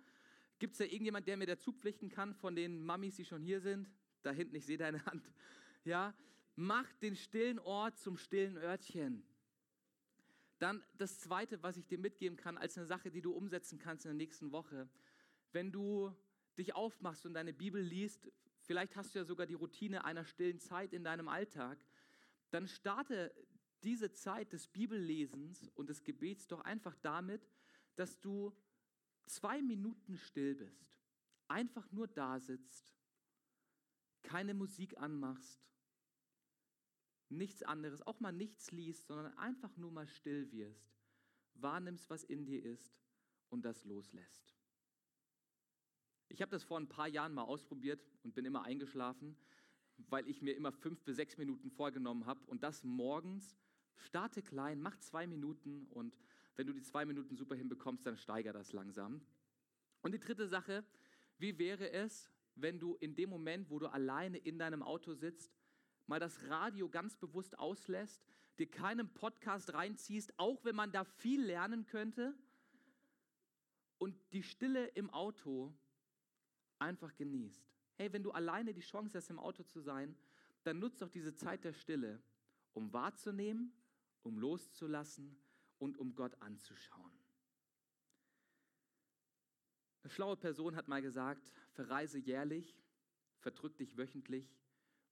Gibt 0.59 0.73
es 0.73 0.79
da 0.79 0.85
irgendjemand, 0.85 1.27
der 1.27 1.37
mir 1.37 1.45
dazu 1.45 1.71
pflichten 1.71 2.09
kann 2.09 2.33
von 2.33 2.55
den 2.55 2.83
Mamis, 2.83 3.15
die 3.15 3.25
schon 3.25 3.41
hier 3.41 3.61
sind? 3.61 3.89
Da 4.23 4.31
hinten, 4.31 4.55
ich 4.55 4.65
sehe 4.65 4.77
deine 4.77 5.05
Hand. 5.05 5.29
Ja, 5.83 6.13
mach 6.57 6.91
den 6.95 7.15
stillen 7.15 7.59
Ort 7.59 7.97
zum 7.97 8.17
stillen 8.17 8.57
Örtchen. 8.57 9.23
Dann 10.59 10.83
das 10.97 11.19
Zweite, 11.21 11.63
was 11.63 11.77
ich 11.77 11.85
dir 11.87 11.97
mitgeben 11.97 12.35
kann, 12.35 12.57
als 12.57 12.77
eine 12.77 12.85
Sache, 12.85 13.09
die 13.09 13.21
du 13.21 13.31
umsetzen 13.31 13.79
kannst 13.79 14.03
in 14.03 14.09
der 14.09 14.17
nächsten 14.17 14.51
Woche. 14.51 14.89
Wenn 15.53 15.71
du 15.71 16.13
dich 16.57 16.75
aufmachst 16.75 17.25
und 17.25 17.35
deine 17.35 17.53
Bibel 17.53 17.81
liest, 17.81 18.29
vielleicht 18.63 18.97
hast 18.97 19.15
du 19.15 19.19
ja 19.19 19.23
sogar 19.23 19.45
die 19.45 19.53
Routine 19.53 20.03
einer 20.03 20.25
stillen 20.25 20.59
Zeit 20.59 20.91
in 20.91 21.05
deinem 21.05 21.29
Alltag, 21.29 21.77
dann 22.49 22.67
starte 22.67 23.33
diese 23.83 24.11
Zeit 24.11 24.51
des 24.51 24.67
Bibellesens 24.67 25.69
und 25.75 25.89
des 25.89 26.03
Gebets 26.03 26.47
doch 26.47 26.61
einfach 26.61 26.95
damit, 27.01 27.47
dass 27.95 28.19
du 28.19 28.53
zwei 29.27 29.61
Minuten 29.61 30.17
still 30.17 30.55
bist, 30.55 30.95
einfach 31.47 31.91
nur 31.91 32.07
da 32.07 32.39
sitzt, 32.39 32.95
keine 34.23 34.53
Musik 34.53 34.97
anmachst, 34.97 35.59
nichts 37.29 37.63
anderes, 37.63 38.01
auch 38.01 38.19
mal 38.19 38.31
nichts 38.31 38.71
liest, 38.71 39.07
sondern 39.07 39.37
einfach 39.37 39.75
nur 39.77 39.91
mal 39.91 40.07
still 40.07 40.51
wirst, 40.51 40.91
wahrnimmst, 41.55 42.09
was 42.09 42.23
in 42.23 42.45
dir 42.45 42.63
ist 42.63 42.97
und 43.49 43.63
das 43.63 43.83
loslässt. 43.85 44.55
Ich 46.29 46.41
habe 46.41 46.51
das 46.51 46.63
vor 46.63 46.79
ein 46.79 46.89
paar 46.89 47.07
Jahren 47.07 47.33
mal 47.33 47.43
ausprobiert 47.43 48.05
und 48.23 48.33
bin 48.33 48.45
immer 48.45 48.63
eingeschlafen, 48.63 49.37
weil 49.97 50.27
ich 50.27 50.41
mir 50.41 50.55
immer 50.55 50.71
fünf 50.71 51.01
bis 51.03 51.15
sechs 51.15 51.37
Minuten 51.37 51.71
vorgenommen 51.71 52.25
habe 52.25 52.45
und 52.45 52.63
das 52.63 52.83
morgens. 52.83 53.57
Starte 53.95 54.43
klein, 54.43 54.79
mach 54.79 54.97
zwei 54.97 55.25
Minuten 55.25 55.87
und 55.87 56.15
wenn 56.57 56.67
du 56.67 56.73
die 56.73 56.81
zwei 56.81 57.05
Minuten 57.05 57.35
super 57.35 57.55
hinbekommst, 57.55 58.05
dann 58.05 58.17
steiger 58.17 58.51
das 58.51 58.73
langsam. 58.73 59.21
Und 60.01 60.11
die 60.11 60.19
dritte 60.19 60.47
Sache, 60.47 60.83
wie 61.37 61.57
wäre 61.57 61.91
es, 61.91 62.29
wenn 62.55 62.79
du 62.79 62.95
in 62.95 63.15
dem 63.15 63.29
Moment, 63.29 63.69
wo 63.69 63.77
du 63.79 63.87
alleine 63.87 64.39
in 64.39 64.57
deinem 64.57 64.81
Auto 64.81 65.13
sitzt, 65.13 65.55
mal 66.07 66.19
das 66.19 66.49
Radio 66.49 66.89
ganz 66.89 67.15
bewusst 67.15 67.57
auslässt, 67.59 68.25
dir 68.57 68.69
keinen 68.69 69.13
Podcast 69.13 69.73
reinziehst, 69.73 70.33
auch 70.37 70.65
wenn 70.65 70.75
man 70.75 70.91
da 70.91 71.03
viel 71.03 71.43
lernen 71.43 71.85
könnte, 71.85 72.35
und 73.99 74.15
die 74.31 74.43
Stille 74.43 74.87
im 74.89 75.09
Auto 75.09 75.75
einfach 76.77 77.15
genießt. 77.15 77.67
Hey, 77.95 78.13
wenn 78.13 78.21
du 78.21 78.29
alleine 78.29 78.73
die 78.73 78.81
Chance 78.81 79.17
hast, 79.17 79.31
im 79.31 79.39
Auto 79.39 79.63
zu 79.63 79.79
sein, 79.79 80.15
dann 80.63 80.77
nutzt 80.77 81.01
doch 81.01 81.09
diese 81.09 81.33
Zeit 81.35 81.63
der 81.63 81.73
Stille, 81.73 82.21
um 82.73 82.93
wahrzunehmen, 82.93 83.73
um 84.21 84.37
loszulassen 84.37 85.39
und 85.79 85.97
um 85.97 86.15
Gott 86.15 86.39
anzuschauen. 86.41 87.11
Eine 90.03 90.11
schlaue 90.11 90.37
Person 90.37 90.75
hat 90.75 90.87
mal 90.87 91.01
gesagt, 91.01 91.51
verreise 91.73 92.17
jährlich, 92.17 92.79
verdrück 93.39 93.77
dich 93.77 93.97
wöchentlich 93.97 94.57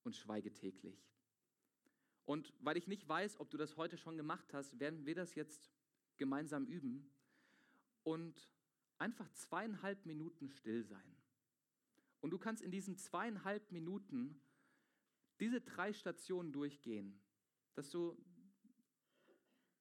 und 0.03 0.15
schweige 0.15 0.53
täglich. 0.53 1.05
Und 2.25 2.53
weil 2.59 2.77
ich 2.77 2.87
nicht 2.87 3.07
weiß, 3.07 3.39
ob 3.39 3.49
du 3.49 3.57
das 3.57 3.77
heute 3.77 3.97
schon 3.97 4.17
gemacht 4.17 4.53
hast, 4.53 4.79
werden 4.79 5.05
wir 5.05 5.15
das 5.15 5.35
jetzt 5.35 5.69
gemeinsam 6.17 6.65
üben 6.65 7.11
und 8.03 8.49
einfach 8.97 9.29
zweieinhalb 9.33 10.05
Minuten 10.05 10.49
still 10.49 10.83
sein. 10.83 11.15
Und 12.21 12.31
du 12.31 12.39
kannst 12.39 12.63
in 12.63 12.71
diesen 12.71 12.97
zweieinhalb 12.97 13.71
Minuten 13.71 14.41
diese 15.39 15.61
drei 15.61 15.93
Stationen 15.93 16.51
durchgehen, 16.51 17.19
dass 17.73 17.89
du 17.89 18.17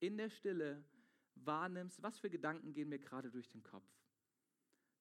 in 0.07 0.17
der 0.17 0.31
Stille 0.31 0.85
wahrnimmst, 1.37 2.03
was 2.03 2.19
für 2.19 2.31
Gedanken 2.31 2.73
gehen 2.73 2.89
mir 2.89 2.99
gerade 2.99 3.31
durch 3.31 3.49
den 3.49 3.63
Kopf. 3.63 3.89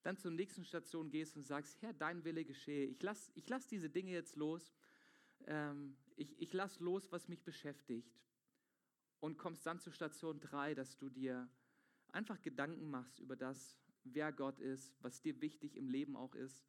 Dann 0.02 0.16
zur 0.18 0.30
nächsten 0.30 0.64
Station 0.64 1.10
gehst 1.10 1.36
und 1.36 1.42
sagst, 1.42 1.80
Herr, 1.82 1.94
dein 1.94 2.24
Wille 2.24 2.44
geschehe. 2.44 2.86
Ich 2.86 3.02
lasse 3.02 3.32
ich 3.34 3.48
lass 3.48 3.66
diese 3.66 3.88
Dinge 3.88 4.12
jetzt 4.12 4.36
los 4.36 4.74
ähm, 5.46 5.96
ich, 6.16 6.40
ich 6.40 6.52
lasse 6.52 6.82
los, 6.82 7.10
was 7.12 7.28
mich 7.28 7.42
beschäftigt. 7.42 8.20
Und 9.20 9.38
kommst 9.38 9.66
dann 9.66 9.80
zu 9.80 9.90
Station 9.90 10.40
3, 10.40 10.74
dass 10.74 10.96
du 10.98 11.08
dir 11.08 11.48
einfach 12.12 12.40
Gedanken 12.42 12.90
machst 12.90 13.20
über 13.20 13.36
das, 13.36 13.78
wer 14.04 14.32
Gott 14.32 14.60
ist, 14.60 14.94
was 15.00 15.22
dir 15.22 15.40
wichtig 15.40 15.76
im 15.76 15.88
Leben 15.88 16.14
auch 16.14 16.34
ist 16.34 16.66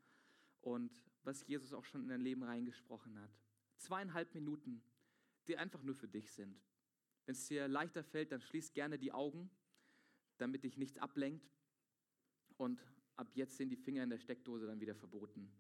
und 0.61 1.03
was 1.23 1.45
Jesus 1.47 1.73
auch 1.73 1.83
schon 1.83 2.03
in 2.03 2.07
dein 2.07 2.21
Leben 2.21 2.43
reingesprochen 2.43 3.19
hat. 3.19 3.31
Zweieinhalb 3.77 4.33
Minuten, 4.33 4.81
die 5.47 5.57
einfach 5.57 5.83
nur 5.83 5.95
für 5.95 6.07
dich 6.07 6.31
sind. 6.31 6.57
Wenn 7.25 7.33
es 7.33 7.47
dir 7.47 7.67
leichter 7.67 8.03
fällt, 8.03 8.31
dann 8.31 8.41
schließ 8.41 8.73
gerne 8.73 8.97
die 8.99 9.11
Augen, 9.11 9.49
damit 10.37 10.63
dich 10.63 10.77
nichts 10.77 10.97
ablenkt. 10.97 11.49
Und 12.57 12.81
ab 13.15 13.31
jetzt 13.33 13.57
sind 13.57 13.69
die 13.69 13.77
Finger 13.77 14.03
in 14.03 14.09
der 14.09 14.19
Steckdose 14.19 14.67
dann 14.67 14.79
wieder 14.79 14.95
verboten. 14.95 15.51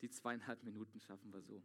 Die 0.00 0.10
zweieinhalb 0.10 0.62
Minuten 0.62 1.00
schaffen 1.00 1.32
wir 1.32 1.42
so. 1.42 1.62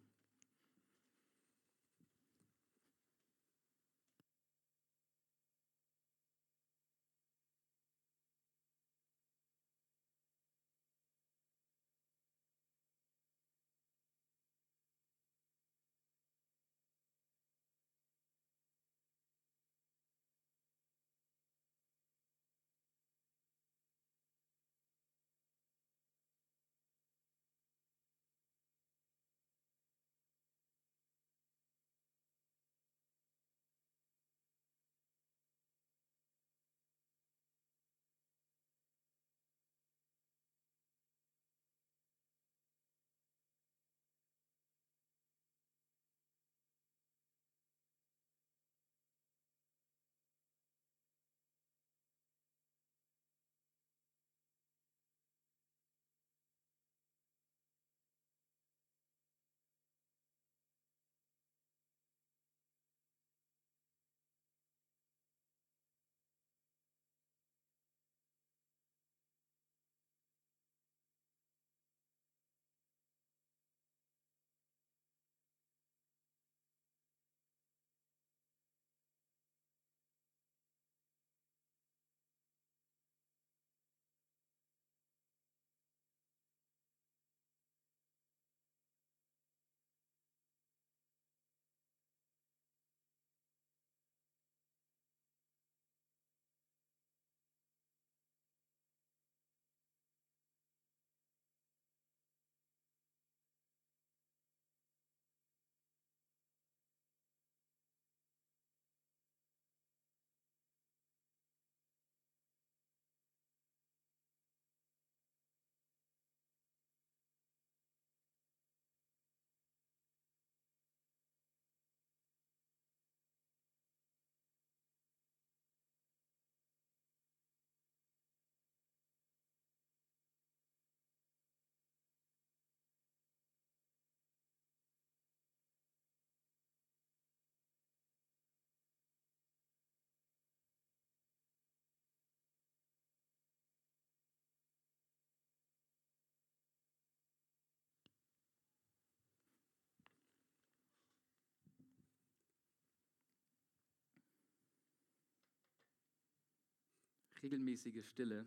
Regelmäßige 157.46 158.04
Stille 158.10 158.44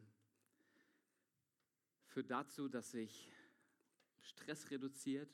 führt 2.08 2.32
dazu, 2.32 2.68
dass 2.68 2.90
sich 2.90 3.30
Stress 4.22 4.72
reduziert. 4.72 5.30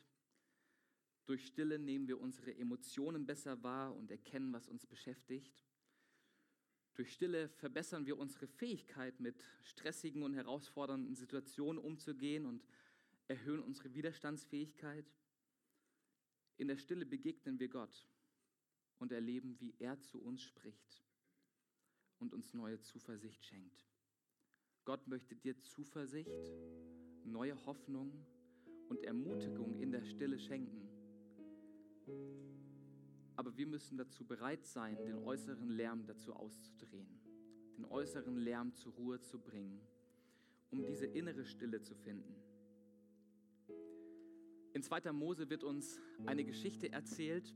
Durch 1.24 1.46
Stille 1.46 1.78
nehmen 1.78 2.06
wir 2.06 2.20
unsere 2.20 2.54
Emotionen 2.54 3.24
besser 3.24 3.62
wahr 3.62 3.96
und 3.96 4.10
erkennen, 4.10 4.52
was 4.52 4.68
uns 4.68 4.84
beschäftigt. 4.84 5.64
Durch 6.94 7.14
Stille 7.14 7.48
verbessern 7.48 8.04
wir 8.04 8.18
unsere 8.18 8.48
Fähigkeit, 8.48 9.18
mit 9.18 9.42
stressigen 9.62 10.24
und 10.24 10.34
herausfordernden 10.34 11.14
Situationen 11.14 11.82
umzugehen 11.82 12.44
und 12.44 12.62
erhöhen 13.28 13.62
unsere 13.62 13.94
Widerstandsfähigkeit. 13.94 15.06
In 16.58 16.68
der 16.68 16.76
Stille 16.76 17.06
begegnen 17.06 17.58
wir 17.58 17.70
Gott 17.70 18.06
und 18.98 19.10
erleben, 19.10 19.58
wie 19.58 19.74
er 19.78 19.98
zu 20.02 20.20
uns 20.20 20.42
spricht 20.42 21.03
und 22.24 22.32
uns 22.32 22.54
neue 22.54 22.80
Zuversicht 22.80 23.44
schenkt. 23.44 23.86
Gott 24.86 25.06
möchte 25.06 25.36
dir 25.36 25.60
Zuversicht, 25.60 26.30
neue 27.24 27.54
Hoffnung 27.66 28.12
und 28.88 29.02
Ermutigung 29.04 29.78
in 29.78 29.92
der 29.92 30.02
Stille 30.02 30.38
schenken. 30.38 30.88
Aber 33.36 33.56
wir 33.58 33.66
müssen 33.66 33.98
dazu 33.98 34.24
bereit 34.24 34.64
sein, 34.64 34.96
den 35.04 35.18
äußeren 35.18 35.68
Lärm 35.68 36.06
dazu 36.06 36.32
auszudrehen, 36.32 37.20
den 37.76 37.84
äußeren 37.84 38.38
Lärm 38.38 38.74
zur 38.74 38.94
Ruhe 38.94 39.20
zu 39.20 39.38
bringen, 39.38 39.80
um 40.70 40.82
diese 40.82 41.06
innere 41.06 41.44
Stille 41.44 41.82
zu 41.82 41.94
finden. 41.94 42.36
In 44.72 44.82
2. 44.82 45.12
Mose 45.12 45.50
wird 45.50 45.62
uns 45.62 46.00
eine 46.24 46.44
Geschichte 46.44 46.90
erzählt, 46.90 47.54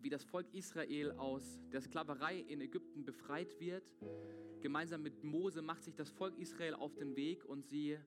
wie 0.00 0.10
das 0.10 0.24
Volk 0.24 0.46
Israel 0.52 1.12
aus 1.12 1.60
der 1.72 1.80
Sklaverei 1.80 2.38
in 2.38 2.60
Ägypten 2.60 3.04
befreit 3.04 3.58
wird. 3.60 3.94
Gemeinsam 4.60 5.02
mit 5.02 5.24
Mose 5.24 5.62
macht 5.62 5.84
sich 5.84 5.94
das 5.94 6.10
Volk 6.10 6.38
Israel 6.38 6.74
auf 6.74 6.94
den 6.94 7.16
Weg 7.16 7.44
und 7.44 7.66
sie 7.66 7.98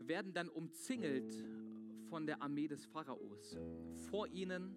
werden 0.00 0.32
dann 0.32 0.48
umzingelt 0.48 1.32
von 2.08 2.26
der 2.26 2.42
Armee 2.42 2.68
des 2.68 2.84
Pharaos. 2.86 3.56
Vor 4.10 4.28
ihnen 4.28 4.76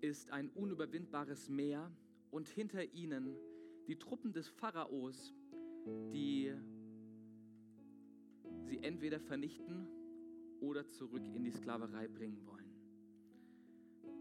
ist 0.00 0.30
ein 0.30 0.48
unüberwindbares 0.50 1.48
Meer 1.48 1.90
und 2.30 2.48
hinter 2.48 2.84
ihnen 2.94 3.36
die 3.86 3.96
Truppen 3.96 4.32
des 4.32 4.48
Pharaos, 4.48 5.34
die 6.12 6.52
sie 8.64 8.82
entweder 8.82 9.18
vernichten 9.18 9.88
oder 10.60 10.86
zurück 10.86 11.26
in 11.34 11.44
die 11.44 11.50
Sklaverei 11.50 12.08
bringen 12.08 12.44
wollen. 12.46 12.57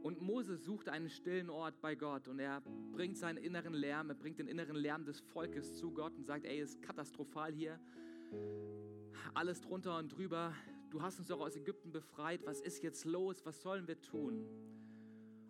Und 0.03 0.21
Mose 0.21 0.55
sucht 0.57 0.89
einen 0.89 1.09
stillen 1.09 1.49
Ort 1.49 1.81
bei 1.81 1.95
Gott 1.95 2.27
und 2.27 2.39
er 2.39 2.61
bringt 2.91 3.17
seinen 3.17 3.37
inneren 3.37 3.73
Lärm, 3.73 4.09
er 4.09 4.15
bringt 4.15 4.39
den 4.39 4.47
inneren 4.47 4.75
Lärm 4.75 5.05
des 5.05 5.19
Volkes 5.19 5.75
zu 5.75 5.91
Gott 5.91 6.15
und 6.17 6.25
sagt, 6.25 6.45
ey, 6.45 6.59
ist 6.59 6.81
katastrophal 6.81 7.53
hier, 7.53 7.79
alles 9.33 9.61
drunter 9.61 9.97
und 9.97 10.09
drüber, 10.09 10.53
du 10.89 11.01
hast 11.01 11.19
uns 11.19 11.27
doch 11.27 11.41
aus 11.41 11.55
Ägypten 11.55 11.91
befreit, 11.91 12.45
was 12.45 12.61
ist 12.61 12.83
jetzt 12.83 13.05
los, 13.05 13.45
was 13.45 13.61
sollen 13.61 13.87
wir 13.87 13.99
tun? 14.01 14.45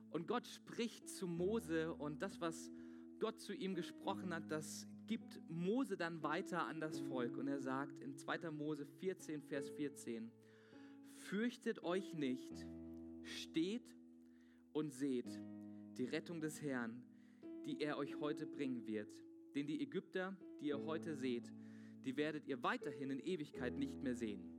Und 0.10 0.28
Gott 0.28 0.48
spricht 0.48 1.10
zu 1.10 1.28
Mose 1.28 1.94
und 1.94 2.22
das, 2.22 2.40
was 2.42 2.72
Gott 3.20 3.40
zu 3.40 3.54
ihm 3.54 3.76
gesprochen 3.76 4.34
hat, 4.34 4.50
das 4.50 4.88
gibt 5.08 5.42
Mose 5.50 5.98
dann 5.98 6.22
weiter 6.22 6.66
an 6.68 6.80
das 6.80 7.00
Volk. 7.00 7.38
Und 7.38 7.48
er 7.48 7.60
sagt 7.60 8.00
in 8.02 8.16
2. 8.16 8.52
Mose 8.52 8.86
14, 8.86 9.42
Vers 9.42 9.70
14, 9.70 10.32
fürchtet 11.14 11.84
euch 11.84 12.14
nicht, 12.14 12.66
steht 13.24 13.97
und 14.78 14.94
seht 14.94 15.42
die 15.98 16.06
Rettung 16.06 16.40
des 16.40 16.62
Herrn, 16.62 17.02
die 17.66 17.82
er 17.82 17.98
euch 17.98 18.20
heute 18.20 18.46
bringen 18.46 18.86
wird. 18.86 19.10
Denn 19.56 19.66
die 19.66 19.82
Ägypter, 19.82 20.38
die 20.62 20.68
ihr 20.68 20.86
heute 20.86 21.16
seht, 21.16 21.52
die 22.06 22.16
werdet 22.16 22.46
ihr 22.46 22.62
weiterhin 22.62 23.10
in 23.10 23.20
Ewigkeit 23.20 23.76
nicht 23.76 24.04
mehr 24.04 24.14
sehen. 24.14 24.54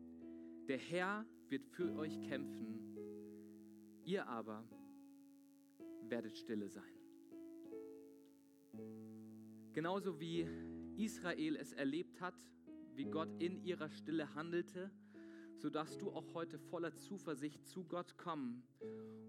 Der 0.66 0.76
Herr 0.76 1.24
wird 1.48 1.64
für 1.68 1.94
euch 1.94 2.20
kämpfen, 2.22 2.98
ihr 4.02 4.26
aber 4.26 4.68
werdet 6.08 6.36
stille 6.36 6.68
sein. 6.68 6.98
Genauso 9.72 10.18
wie 10.18 10.48
Israel 10.96 11.54
es 11.54 11.72
erlebt 11.72 12.20
hat, 12.20 12.34
wie 12.96 13.04
Gott 13.04 13.30
in 13.40 13.62
ihrer 13.62 13.88
Stille 13.88 14.34
handelte, 14.34 14.90
so 15.58 15.70
darfst 15.70 16.00
du 16.00 16.10
auch 16.10 16.34
heute 16.34 16.58
voller 16.58 16.94
Zuversicht 16.94 17.66
zu 17.66 17.84
Gott 17.84 18.16
kommen 18.16 18.62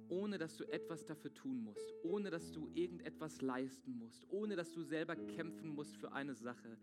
ohne 0.10 0.38
dass 0.38 0.58
du 0.58 0.66
etwas 0.66 1.06
dafür 1.06 1.34
tun 1.34 1.64
musst, 1.64 1.94
ohne 2.04 2.30
dass 2.30 2.52
du 2.52 2.68
irgendetwas 2.74 3.42
leisten 3.42 3.98
musst, 3.98 4.26
ohne 4.30 4.56
dass 4.56 4.72
du 4.72 4.82
selber 4.82 5.16
kämpfen 5.16 5.70
musst 5.70 5.98
für 5.98 6.12
eine 6.12 6.36
Sache. 6.36 6.78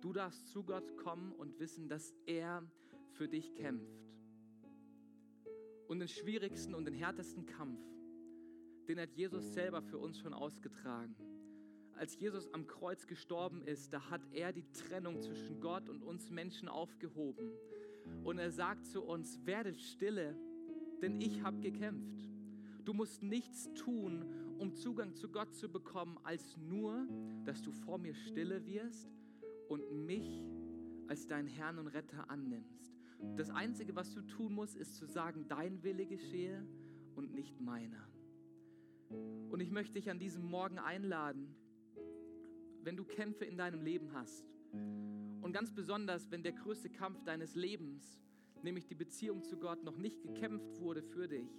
Du 0.00 0.12
darfst 0.12 0.48
zu 0.48 0.64
Gott 0.64 0.96
kommen 0.96 1.32
und 1.32 1.58
wissen, 1.60 1.88
dass 1.88 2.12
er 2.26 2.62
für 3.12 3.28
dich 3.28 3.54
kämpft. 3.54 4.04
Und 5.86 6.00
den 6.00 6.08
schwierigsten 6.08 6.74
und 6.74 6.86
den 6.86 6.94
härtesten 6.94 7.46
Kampf, 7.46 7.80
den 8.88 8.98
hat 8.98 9.12
Jesus 9.12 9.52
selber 9.52 9.82
für 9.82 9.98
uns 9.98 10.18
schon 10.18 10.34
ausgetragen. 10.34 11.14
Als 11.94 12.18
Jesus 12.18 12.52
am 12.52 12.66
Kreuz 12.66 13.06
gestorben 13.06 13.62
ist, 13.62 13.92
da 13.92 14.10
hat 14.10 14.22
er 14.32 14.52
die 14.52 14.68
Trennung 14.72 15.20
zwischen 15.20 15.60
Gott 15.60 15.88
und 15.88 16.02
uns 16.02 16.30
Menschen 16.30 16.68
aufgehoben. 16.68 17.52
Und 18.24 18.38
er 18.38 18.50
sagt 18.50 18.86
zu 18.86 19.02
uns, 19.02 19.44
werdet 19.44 19.80
stille, 19.80 20.36
denn 21.00 21.20
ich 21.20 21.42
habe 21.42 21.60
gekämpft. 21.60 22.30
Du 22.84 22.94
musst 22.94 23.22
nichts 23.22 23.72
tun, 23.74 24.24
um 24.58 24.74
Zugang 24.74 25.14
zu 25.14 25.28
Gott 25.28 25.54
zu 25.54 25.68
bekommen, 25.68 26.18
als 26.22 26.56
nur, 26.56 27.06
dass 27.44 27.62
du 27.62 27.72
vor 27.72 27.98
mir 27.98 28.14
stille 28.14 28.64
wirst 28.66 29.10
und 29.68 30.04
mich 30.06 30.44
als 31.08 31.26
dein 31.26 31.46
Herrn 31.46 31.78
und 31.78 31.88
Retter 31.88 32.30
annimmst. 32.30 32.92
Das 33.36 33.50
Einzige, 33.50 33.94
was 33.94 34.12
du 34.14 34.22
tun 34.22 34.54
musst, 34.54 34.76
ist 34.76 34.96
zu 34.96 35.06
sagen, 35.06 35.46
dein 35.48 35.82
Wille 35.82 36.06
geschehe 36.06 36.66
und 37.14 37.34
nicht 37.34 37.60
meiner. 37.60 38.08
Und 39.50 39.60
ich 39.60 39.70
möchte 39.70 39.94
dich 39.94 40.10
an 40.10 40.18
diesem 40.18 40.44
Morgen 40.44 40.78
einladen, 40.78 41.54
wenn 42.82 42.96
du 42.96 43.04
Kämpfe 43.04 43.44
in 43.44 43.56
deinem 43.56 43.82
Leben 43.82 44.12
hast 44.12 44.51
und 44.72 45.52
ganz 45.52 45.72
besonders, 45.72 46.30
wenn 46.30 46.42
der 46.42 46.52
größte 46.52 46.88
Kampf 46.90 47.22
deines 47.24 47.54
Lebens, 47.54 48.20
nämlich 48.62 48.86
die 48.86 48.94
Beziehung 48.94 49.42
zu 49.42 49.58
Gott, 49.58 49.82
noch 49.84 49.96
nicht 49.96 50.22
gekämpft 50.22 50.80
wurde 50.80 51.02
für 51.02 51.28
dich, 51.28 51.50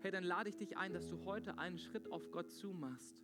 hey, 0.00 0.10
dann 0.10 0.24
lade 0.24 0.48
ich 0.48 0.56
dich 0.56 0.76
ein, 0.76 0.92
dass 0.92 1.08
du 1.08 1.24
heute 1.24 1.58
einen 1.58 1.78
Schritt 1.78 2.10
auf 2.12 2.30
Gott 2.30 2.50
zumachst 2.50 3.16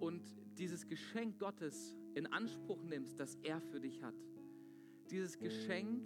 und 0.00 0.22
dieses 0.58 0.86
Geschenk 0.86 1.38
Gottes 1.38 1.96
in 2.14 2.26
Anspruch 2.26 2.82
nimmst, 2.84 3.18
das 3.18 3.34
er 3.42 3.60
für 3.60 3.80
dich 3.80 4.02
hat. 4.02 4.14
Dieses 5.10 5.38
Geschenk 5.38 6.02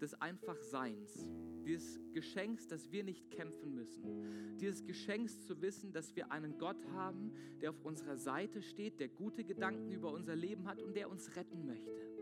des 0.00 0.14
Einfachseins, 0.20 1.26
dieses 1.64 2.00
Geschenks, 2.12 2.66
dass 2.68 2.90
wir 2.92 3.04
nicht 3.04 3.30
kämpfen 3.30 3.74
müssen, 3.74 4.58
dieses 4.58 4.84
Geschenks 4.84 5.40
zu 5.40 5.60
wissen, 5.60 5.92
dass 5.92 6.14
wir 6.14 6.30
einen 6.30 6.58
Gott 6.58 6.84
haben, 6.92 7.32
der 7.60 7.70
auf 7.70 7.84
unserer 7.84 8.16
Seite 8.16 8.62
steht, 8.62 9.00
der 9.00 9.08
gute 9.08 9.44
Gedanken 9.44 9.90
über 9.90 10.12
unser 10.12 10.36
Leben 10.36 10.68
hat 10.68 10.80
und 10.82 10.94
der 10.94 11.10
uns 11.10 11.34
retten 11.36 11.66
möchte. 11.66 12.14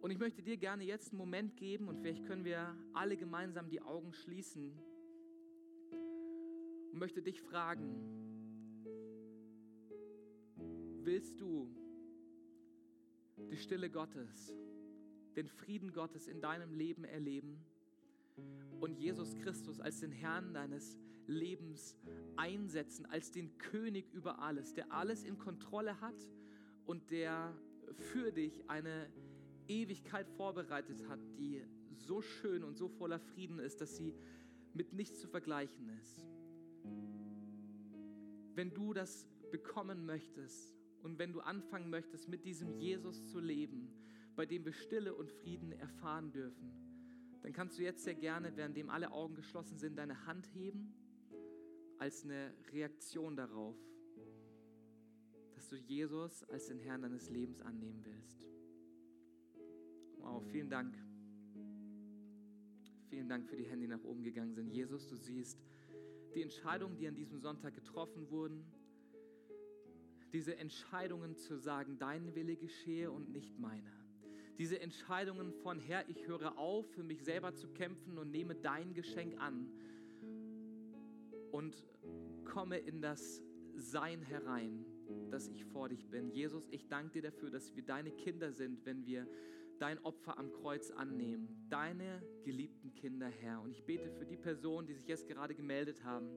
Und 0.00 0.10
ich 0.10 0.18
möchte 0.18 0.42
dir 0.42 0.56
gerne 0.56 0.84
jetzt 0.84 1.10
einen 1.10 1.18
Moment 1.18 1.56
geben 1.56 1.88
und 1.88 1.98
vielleicht 1.98 2.24
können 2.26 2.44
wir 2.44 2.76
alle 2.92 3.16
gemeinsam 3.16 3.68
die 3.68 3.80
Augen 3.80 4.12
schließen 4.12 4.72
und 6.92 6.98
möchte 6.98 7.22
dich 7.22 7.40
fragen, 7.40 8.16
willst 11.02 11.40
du 11.40 11.68
die 13.50 13.56
Stille 13.56 13.90
Gottes, 13.90 14.54
den 15.34 15.48
Frieden 15.48 15.92
Gottes 15.92 16.28
in 16.28 16.40
deinem 16.40 16.72
Leben 16.74 17.04
erleben 17.04 17.64
und 18.80 18.98
Jesus 18.98 19.34
Christus 19.36 19.80
als 19.80 20.00
den 20.00 20.12
Herrn 20.12 20.54
deines 20.54 20.98
Lebens 21.26 21.96
einsetzen, 22.36 23.06
als 23.06 23.32
den 23.32 23.56
König 23.58 24.12
über 24.12 24.40
alles, 24.40 24.74
der 24.74 24.92
alles 24.92 25.24
in 25.24 25.38
Kontrolle 25.38 26.00
hat 26.00 26.14
und 26.84 27.10
der 27.10 27.52
für 28.12 28.32
dich 28.32 28.68
eine 28.68 29.10
Ewigkeit 29.66 30.28
vorbereitet 30.30 31.08
hat, 31.08 31.20
die 31.36 31.62
so 31.94 32.22
schön 32.22 32.62
und 32.62 32.76
so 32.76 32.88
voller 32.88 33.18
Frieden 33.18 33.58
ist, 33.58 33.80
dass 33.80 33.96
sie 33.96 34.14
mit 34.74 34.92
nichts 34.92 35.20
zu 35.20 35.26
vergleichen 35.26 35.88
ist. 36.00 36.22
Wenn 38.54 38.72
du 38.72 38.92
das 38.92 39.26
bekommen 39.50 40.06
möchtest 40.06 40.76
und 41.02 41.18
wenn 41.18 41.32
du 41.32 41.40
anfangen 41.40 41.90
möchtest, 41.90 42.28
mit 42.28 42.44
diesem 42.44 42.70
Jesus 42.78 43.26
zu 43.26 43.40
leben, 43.40 43.90
bei 44.34 44.46
dem 44.46 44.64
wir 44.64 44.72
Stille 44.72 45.14
und 45.14 45.30
Frieden 45.30 45.72
erfahren 45.72 46.30
dürfen, 46.30 46.85
dann 47.42 47.52
kannst 47.52 47.78
du 47.78 47.82
jetzt 47.82 48.04
sehr 48.04 48.14
gerne, 48.14 48.56
währenddem 48.56 48.90
alle 48.90 49.12
Augen 49.12 49.34
geschlossen 49.34 49.78
sind, 49.78 49.96
deine 49.96 50.26
Hand 50.26 50.46
heben 50.54 50.94
als 51.98 52.24
eine 52.24 52.52
Reaktion 52.72 53.36
darauf, 53.36 53.76
dass 55.54 55.68
du 55.68 55.76
Jesus 55.76 56.44
als 56.44 56.66
den 56.66 56.78
Herrn 56.78 57.02
deines 57.02 57.30
Lebens 57.30 57.62
annehmen 57.62 58.04
willst. 58.04 58.46
Wow, 60.18 60.44
vielen 60.50 60.68
Dank. 60.68 60.96
Vielen 63.08 63.28
Dank 63.28 63.46
für 63.48 63.56
die 63.56 63.64
Hände, 63.64 63.86
die 63.86 63.92
nach 63.92 64.02
oben 64.02 64.22
gegangen 64.22 64.54
sind. 64.54 64.68
Jesus, 64.68 65.06
du 65.08 65.16
siehst, 65.16 65.58
die 66.34 66.42
Entscheidungen, 66.42 66.98
die 66.98 67.08
an 67.08 67.14
diesem 67.14 67.38
Sonntag 67.38 67.74
getroffen 67.74 68.30
wurden. 68.30 68.66
diese 70.32 70.56
Entscheidungen 70.56 71.36
zu 71.36 71.56
sagen, 71.56 71.98
dein 71.98 72.34
Wille 72.34 72.56
geschehe 72.56 73.10
und 73.10 73.30
nicht 73.30 73.58
meiner. 73.58 74.05
Diese 74.58 74.80
Entscheidungen 74.80 75.52
von 75.52 75.78
Herr, 75.78 76.08
ich 76.08 76.26
höre 76.26 76.56
auf, 76.56 76.86
für 76.92 77.02
mich 77.02 77.22
selber 77.22 77.54
zu 77.54 77.68
kämpfen 77.68 78.18
und 78.18 78.30
nehme 78.30 78.54
dein 78.54 78.94
Geschenk 78.94 79.38
an 79.38 79.70
und 81.52 81.84
komme 82.44 82.78
in 82.78 83.02
das 83.02 83.42
Sein 83.76 84.22
herein, 84.22 84.86
dass 85.30 85.48
ich 85.48 85.66
vor 85.66 85.90
dich 85.90 86.08
bin. 86.08 86.30
Jesus, 86.30 86.66
ich 86.70 86.88
danke 86.88 87.12
dir 87.12 87.30
dafür, 87.30 87.50
dass 87.50 87.74
wir 87.76 87.82
deine 87.82 88.10
Kinder 88.10 88.50
sind, 88.52 88.86
wenn 88.86 89.04
wir 89.04 89.28
dein 89.78 89.98
Opfer 90.04 90.38
am 90.38 90.50
Kreuz 90.52 90.90
annehmen. 90.90 91.66
Deine 91.68 92.22
geliebten 92.42 92.94
Kinder, 92.94 93.28
Herr. 93.28 93.60
Und 93.60 93.72
ich 93.72 93.84
bete 93.84 94.10
für 94.10 94.24
die 94.24 94.38
Personen, 94.38 94.86
die 94.86 94.94
sich 94.94 95.06
jetzt 95.06 95.28
gerade 95.28 95.54
gemeldet 95.54 96.02
haben, 96.02 96.30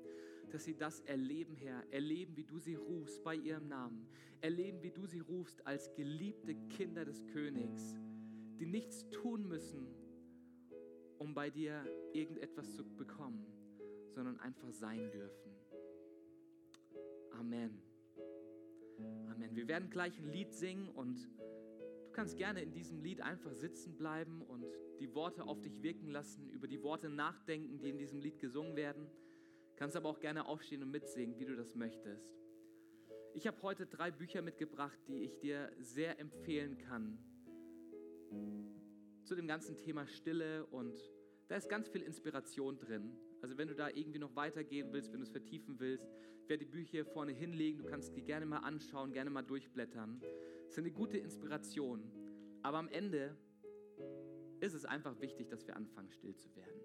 dass 0.52 0.66
sie 0.66 0.76
das 0.76 1.00
erleben, 1.02 1.56
Herr. 1.56 1.84
Erleben, 1.92 2.36
wie 2.36 2.44
du 2.44 2.60
sie 2.60 2.76
rufst 2.76 3.24
bei 3.24 3.36
ihrem 3.36 3.68
Namen. 3.68 4.08
Erleben, 4.42 4.84
wie 4.84 4.92
du 4.92 5.06
sie 5.06 5.20
rufst 5.20 5.66
als 5.66 5.94
geliebte 5.94 6.56
Kinder 6.70 7.06
des 7.06 7.26
Königs, 7.28 7.96
die 8.60 8.66
nichts 8.66 9.10
tun 9.10 9.48
müssen, 9.48 9.88
um 11.18 11.34
bei 11.34 11.50
dir 11.50 11.86
irgendetwas 12.14 12.76
zu 12.76 12.84
bekommen, 12.84 13.46
sondern 14.10 14.40
einfach 14.40 14.72
sein 14.72 15.10
dürfen. 15.12 15.52
Amen. 17.32 17.82
Amen. 19.32 19.56
Wir 19.56 19.68
werden 19.68 19.90
gleich 19.90 20.20
ein 20.20 20.30
Lied 20.30 20.54
singen 20.54 20.90
und 20.90 21.30
du 22.06 22.12
kannst 22.12 22.38
gerne 22.38 22.62
in 22.62 22.74
diesem 22.74 23.00
Lied 23.00 23.22
einfach 23.22 23.54
sitzen 23.54 23.96
bleiben 23.96 24.42
und 24.42 24.66
die 25.00 25.14
Worte 25.16 25.44
auf 25.46 25.62
dich 25.62 25.82
wirken 25.82 26.10
lassen, 26.10 26.50
über 26.50 26.68
die 26.68 26.84
Worte 26.84 27.10
nachdenken, 27.10 27.80
die 27.80 27.90
in 27.90 27.98
diesem 27.98 28.20
Lied 28.20 28.40
gesungen 28.40 28.76
werden. 28.76 29.10
Kannst 29.78 29.96
aber 29.96 30.10
auch 30.10 30.20
gerne 30.20 30.46
aufstehen 30.46 30.84
und 30.84 30.92
mitsingen, 30.92 31.40
wie 31.40 31.46
du 31.46 31.56
das 31.56 31.76
möchtest. 31.76 32.30
Ich 33.34 33.48
habe 33.48 33.62
heute 33.62 33.86
drei 33.86 34.12
Bücher 34.12 34.42
mitgebracht, 34.42 35.00
die 35.08 35.24
ich 35.24 35.40
dir 35.40 35.72
sehr 35.80 36.20
empfehlen 36.20 36.78
kann. 36.78 37.18
Zu 39.24 39.36
dem 39.36 39.48
ganzen 39.48 39.78
Thema 39.78 40.08
Stille 40.08 40.66
und 40.68 40.98
da 41.48 41.56
ist 41.56 41.70
ganz 41.70 41.88
viel 41.90 42.02
Inspiration 42.02 42.80
drin. 42.80 43.18
Also 43.42 43.58
wenn 43.58 43.68
du 43.68 43.76
da 43.76 43.90
irgendwie 43.90 44.20
noch 44.20 44.36
weitergehen 44.36 44.92
willst, 44.92 45.12
wenn 45.12 45.20
du 45.20 45.26
es 45.26 45.32
vertiefen 45.32 45.80
willst, 45.80 46.08
ich 46.44 46.50
werde 46.50 46.66
die 46.66 46.72
Bücher 46.72 46.92
hier 46.92 47.06
vorne 47.06 47.32
hinlegen, 47.32 47.80
du 47.80 47.86
kannst 47.86 48.16
die 48.16 48.22
gerne 48.22 48.46
mal 48.46 48.60
anschauen, 48.60 49.12
gerne 49.14 49.30
mal 49.30 49.44
durchblättern. 49.44 50.22
Es 50.66 50.74
ist 50.74 50.80
eine 50.80 50.92
gute 50.92 51.18
Inspiration. 51.18 52.04
Aber 52.62 52.78
am 52.78 52.88
Ende 52.90 53.36
ist 54.60 54.74
es 54.74 54.86
einfach 54.86 55.20
wichtig, 55.22 55.50
dass 55.50 55.66
wir 55.66 55.76
anfangen, 55.76 56.12
still 56.12 56.36
zu 56.36 56.50
werden. 56.56 56.80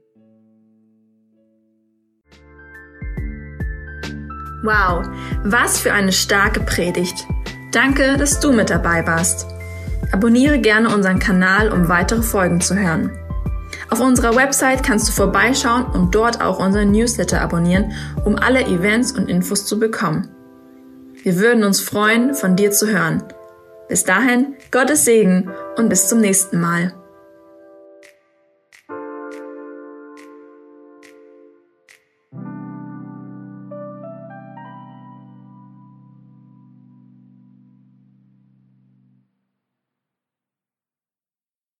Wow, 4.63 5.07
was 5.45 5.79
für 5.79 5.93
eine 5.93 6.13
starke 6.13 6.61
Predigt. 6.61 7.27
Danke, 7.73 8.17
dass 8.17 8.41
du 8.41 8.53
mit 8.53 8.71
dabei 8.71 9.07
warst. 9.07 9.47
Abonniere 10.15 10.61
gerne 10.61 10.95
unseren 10.95 11.19
Kanal, 11.19 11.73
um 11.73 11.89
weitere 11.89 12.23
Folgen 12.23 12.61
zu 12.61 12.79
hören. 12.79 13.11
Auf 13.91 13.99
unserer 13.99 14.37
Website 14.37 14.85
kannst 14.85 15.09
du 15.09 15.13
vorbeischauen 15.13 15.87
und 15.87 16.15
dort 16.15 16.41
auch 16.41 16.61
unseren 16.61 16.93
Newsletter 16.93 17.41
abonnieren, 17.41 17.95
um 18.25 18.37
alle 18.37 18.65
Events 18.65 19.11
und 19.11 19.29
Infos 19.29 19.67
zu 19.67 19.81
bekommen. 19.81 20.29
Wir 21.25 21.41
würden 21.41 21.65
uns 21.65 21.81
freuen, 21.81 22.33
von 22.33 22.55
dir 22.55 22.71
zu 22.71 22.87
hören. 22.87 23.25
Bis 23.89 24.05
dahin, 24.05 24.55
Gottes 24.71 25.05
Segen 25.05 25.51
und 25.79 25.89
bis 25.89 26.07
zum 26.07 26.21
nächsten 26.21 26.61
Mal. 26.61 26.95